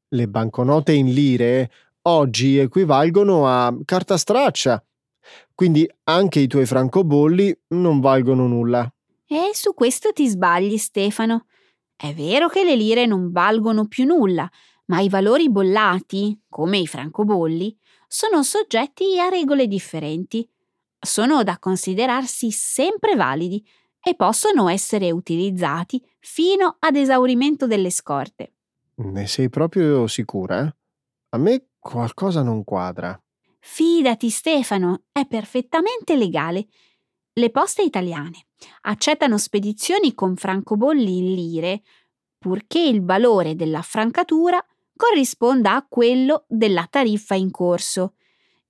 Le 0.09 0.27
banconote 0.27 0.93
in 0.93 1.11
lire 1.11 1.71
oggi 2.03 2.59
equivalgono 2.59 3.47
a 3.47 3.75
carta 3.83 4.17
straccia, 4.17 4.85
quindi 5.55 5.89
anche 6.03 6.41
i 6.41 6.45
tuoi 6.45 6.67
francobolli 6.67 7.59
non 7.69 7.99
valgono 7.99 8.45
nulla. 8.45 8.87
E 9.25 9.49
su 9.53 9.73
questo 9.73 10.13
ti 10.13 10.27
sbagli, 10.27 10.77
Stefano. 10.77 11.47
È 11.95 12.13
vero 12.13 12.49
che 12.49 12.63
le 12.63 12.75
lire 12.75 13.07
non 13.07 13.31
valgono 13.31 13.87
più 13.87 14.05
nulla, 14.05 14.47
ma 14.85 14.99
i 14.99 15.09
valori 15.09 15.49
bollati, 15.49 16.39
come 16.47 16.77
i 16.77 16.85
francobolli, 16.85 17.75
sono 18.07 18.43
soggetti 18.43 19.19
a 19.19 19.27
regole 19.29 19.65
differenti. 19.65 20.47
Sono 20.99 21.41
da 21.41 21.57
considerarsi 21.57 22.51
sempre 22.51 23.15
validi 23.15 23.67
e 24.07 24.15
possono 24.15 24.69
essere 24.69 25.11
utilizzati 25.11 26.01
fino 26.19 26.77
ad 26.79 26.95
esaurimento 26.95 27.67
delle 27.67 27.89
scorte. 27.89 28.53
Ne 28.95 29.27
sei 29.27 29.49
proprio 29.49 30.07
sicura? 30.07 30.73
A 31.29 31.37
me 31.37 31.71
qualcosa 31.77 32.41
non 32.41 32.63
quadra. 32.63 33.21
Fidati 33.59 34.29
Stefano, 34.29 35.03
è 35.11 35.27
perfettamente 35.27 36.15
legale. 36.15 36.67
Le 37.33 37.49
poste 37.51 37.81
italiane 37.81 38.45
accettano 38.83 39.37
spedizioni 39.37 40.13
con 40.13 40.37
francobolli 40.37 41.17
in 41.17 41.33
lire, 41.33 41.81
purché 42.37 42.79
il 42.79 43.03
valore 43.03 43.55
della 43.55 43.81
francatura 43.81 44.63
corrisponda 44.95 45.75
a 45.75 45.85
quello 45.85 46.45
della 46.47 46.87
tariffa 46.89 47.35
in 47.35 47.51
corso 47.51 48.13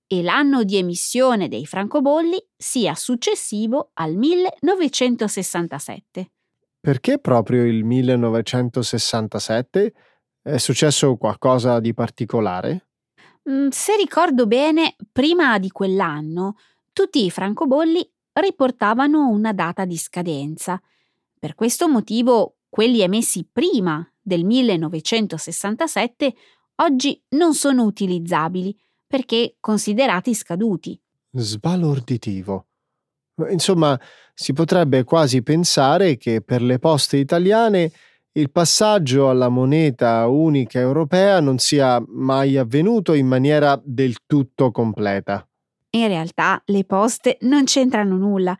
e 0.08 0.22
l'anno 0.22 0.64
di 0.64 0.78
emissione 0.78 1.46
dei 1.48 1.66
francobolli 1.66 2.42
sia 2.56 2.94
successivo 2.94 3.90
al 3.94 4.16
1967. 4.16 6.30
Perché 6.80 7.18
proprio 7.18 7.66
il 7.66 7.84
1967? 7.84 9.92
È 10.40 10.56
successo 10.56 11.16
qualcosa 11.16 11.78
di 11.78 11.92
particolare? 11.92 12.86
Mm, 13.50 13.68
se 13.68 13.96
ricordo 13.96 14.46
bene, 14.46 14.96
prima 15.12 15.58
di 15.58 15.68
quell'anno 15.70 16.56
tutti 16.92 17.22
i 17.24 17.30
francobolli 17.30 18.10
riportavano 18.32 19.28
una 19.28 19.52
data 19.52 19.84
di 19.84 19.98
scadenza. 19.98 20.80
Per 21.38 21.54
questo 21.54 21.86
motivo 21.86 22.54
quelli 22.70 23.00
emessi 23.00 23.46
prima 23.50 24.06
del 24.20 24.44
1967 24.44 26.34
oggi 26.76 27.20
non 27.30 27.54
sono 27.54 27.84
utilizzabili 27.84 28.78
perché 29.08 29.56
considerati 29.58 30.34
scaduti. 30.34 31.00
Sbalorditivo. 31.30 32.66
Insomma, 33.50 33.98
si 34.34 34.52
potrebbe 34.52 35.04
quasi 35.04 35.42
pensare 35.42 36.16
che 36.16 36.42
per 36.42 36.62
le 36.62 36.78
poste 36.78 37.16
italiane 37.16 37.90
il 38.32 38.50
passaggio 38.50 39.30
alla 39.30 39.48
moneta 39.48 40.26
unica 40.28 40.78
europea 40.78 41.40
non 41.40 41.58
sia 41.58 42.02
mai 42.06 42.56
avvenuto 42.56 43.14
in 43.14 43.26
maniera 43.26 43.80
del 43.82 44.18
tutto 44.26 44.70
completa. 44.70 45.44
In 45.90 46.06
realtà 46.06 46.62
le 46.66 46.84
poste 46.84 47.38
non 47.42 47.64
c'entrano 47.64 48.16
nulla. 48.16 48.56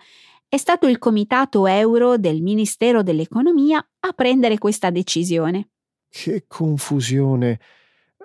È 0.48 0.56
stato 0.56 0.88
il 0.88 0.98
Comitato 0.98 1.66
Euro 1.66 2.16
del 2.16 2.40
Ministero 2.40 3.02
dell'Economia 3.02 3.78
a 4.00 4.12
prendere 4.12 4.56
questa 4.56 4.90
decisione. 4.90 5.68
Che 6.08 6.44
confusione. 6.48 7.60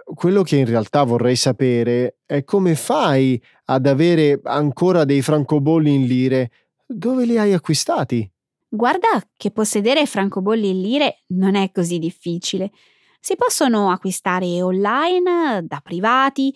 Quello 0.04 0.44
che 0.44 0.58
in 0.58 0.66
realtà 0.66 1.04
vorrei 1.04 1.36
sapere 1.36 2.18
è 2.26 2.44
come 2.44 2.76
fai 2.76 3.42
ad 3.66 3.86
avere 3.88 4.40
ancora 4.44 5.06
dei 5.06 5.22
francobolli 5.22 5.94
in 5.94 6.06
lire. 6.06 6.52
Dove 6.86 7.26
li 7.26 7.38
hai 7.38 7.54
acquistati? 7.54 8.30
Guarda 8.68 9.08
che 9.38 9.52
possedere 9.52 10.06
francobolli 10.06 10.70
in 10.70 10.82
lire 10.82 11.24
non 11.28 11.56
è 11.56 11.72
così 11.72 12.00
difficile. 12.00 12.72
Si 13.20 13.36
possono 13.36 13.92
acquistare 13.92 14.62
online, 14.62 15.66
da 15.66 15.80
privati, 15.82 16.54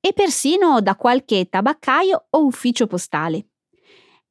e 0.00 0.12
persino 0.12 0.80
da 0.80 0.96
qualche 0.96 1.48
tabaccaio 1.48 2.26
o 2.30 2.44
ufficio 2.44 2.86
postale. 2.86 3.46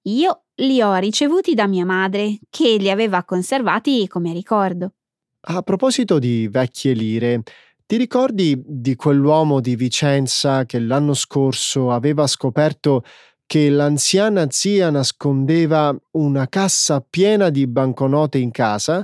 Io 0.03 0.43
li 0.55 0.81
ho 0.81 0.95
ricevuti 0.95 1.53
da 1.53 1.67
mia 1.67 1.85
madre, 1.85 2.39
che 2.49 2.77
li 2.77 2.89
aveva 2.89 3.23
conservati 3.23 4.07
come 4.07 4.33
ricordo. 4.33 4.93
A 5.41 5.61
proposito 5.61 6.19
di 6.19 6.47
vecchie 6.49 6.93
lire, 6.93 7.43
ti 7.89 7.97
ricordi 7.97 8.61
di 8.63 8.95
quell'uomo 8.95 9.59
di 9.61 9.75
Vicenza 9.75 10.63
che 10.65 10.77
l'anno 10.77 11.15
scorso 11.15 11.89
aveva 11.89 12.27
scoperto 12.27 13.03
che 13.47 13.67
l'anziana 13.71 14.45
zia 14.51 14.91
nascondeva 14.91 15.99
una 16.11 16.47
cassa 16.47 17.01
piena 17.01 17.49
di 17.49 17.65
banconote 17.65 18.37
in 18.37 18.51
casa? 18.51 19.03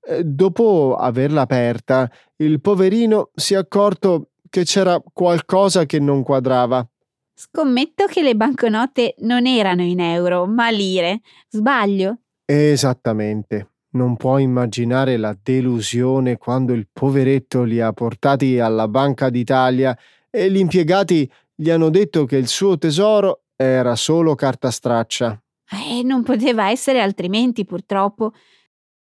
Eh, 0.00 0.24
dopo 0.24 0.96
averla 0.96 1.42
aperta, 1.42 2.10
il 2.38 2.60
poverino 2.60 3.30
si 3.32 3.54
è 3.54 3.58
accorto 3.58 4.30
che 4.50 4.64
c'era 4.64 5.00
qualcosa 5.12 5.86
che 5.86 6.00
non 6.00 6.24
quadrava. 6.24 6.84
Scommetto 7.32 8.06
che 8.06 8.22
le 8.22 8.34
banconote 8.34 9.14
non 9.18 9.46
erano 9.46 9.82
in 9.82 10.00
euro, 10.00 10.46
ma 10.46 10.68
lire. 10.70 11.20
Sbaglio? 11.48 12.22
Esattamente. 12.44 13.75
Non 13.96 14.16
puoi 14.16 14.42
immaginare 14.42 15.16
la 15.16 15.34
delusione 15.42 16.36
quando 16.36 16.74
il 16.74 16.86
poveretto 16.92 17.62
li 17.62 17.80
ha 17.80 17.94
portati 17.94 18.60
alla 18.60 18.88
Banca 18.88 19.30
d'Italia 19.30 19.96
e 20.28 20.50
gli 20.50 20.58
impiegati 20.58 21.30
gli 21.54 21.70
hanno 21.70 21.88
detto 21.88 22.26
che 22.26 22.36
il 22.36 22.46
suo 22.46 22.76
tesoro 22.76 23.44
era 23.56 23.96
solo 23.96 24.34
carta 24.34 24.70
straccia. 24.70 25.42
Eh, 25.70 26.02
non 26.02 26.24
poteva 26.24 26.68
essere 26.68 27.00
altrimenti, 27.00 27.64
purtroppo. 27.64 28.34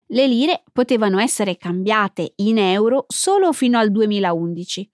Le 0.08 0.26
lire 0.26 0.62
potevano 0.70 1.18
essere 1.20 1.56
cambiate 1.56 2.34
in 2.36 2.58
euro 2.58 3.06
solo 3.08 3.54
fino 3.54 3.78
al 3.78 3.90
2011. 3.90 4.90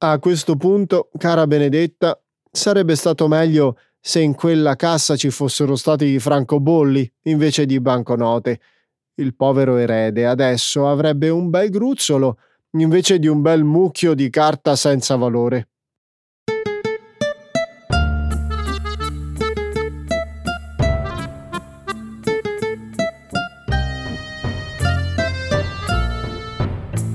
A 0.00 0.18
questo 0.18 0.56
punto, 0.56 1.08
cara 1.16 1.46
Benedetta, 1.46 2.22
sarebbe 2.50 2.94
stato 2.94 3.28
meglio 3.28 3.78
se 3.98 4.20
in 4.20 4.34
quella 4.34 4.76
cassa 4.76 5.16
ci 5.16 5.30
fossero 5.30 5.74
stati 5.74 6.18
francobolli 6.18 7.10
invece 7.22 7.64
di 7.64 7.80
banconote. 7.80 8.60
Il 9.18 9.34
povero 9.34 9.78
erede 9.78 10.26
adesso 10.26 10.88
avrebbe 10.88 11.30
un 11.30 11.48
bel 11.48 11.70
gruzzolo 11.70 12.38
invece 12.72 13.18
di 13.18 13.26
un 13.26 13.40
bel 13.40 13.64
mucchio 13.64 14.12
di 14.12 14.28
carta 14.28 14.76
senza 14.76 15.16
valore. 15.16 15.68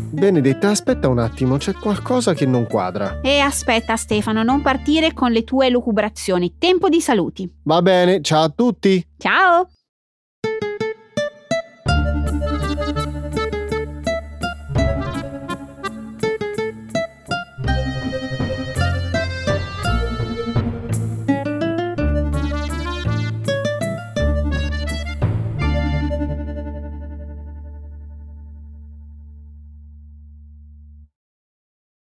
Benedetta, 0.09 0.69
aspetta 0.69 1.07
un 1.07 1.17
attimo, 1.17 1.57
c'è 1.57 1.73
qualcosa 1.73 2.33
che 2.33 2.45
non 2.45 2.67
quadra. 2.67 3.21
E 3.21 3.39
aspetta 3.39 3.95
Stefano, 3.95 4.43
non 4.43 4.61
partire 4.61 5.13
con 5.13 5.31
le 5.31 5.43
tue 5.43 5.69
lucubrazioni. 5.69 6.57
Tempo 6.57 6.89
di 6.89 7.01
saluti. 7.01 7.51
Va 7.63 7.81
bene, 7.81 8.21
ciao 8.21 8.43
a 8.43 8.49
tutti. 8.49 9.03
Ciao! 9.17 9.67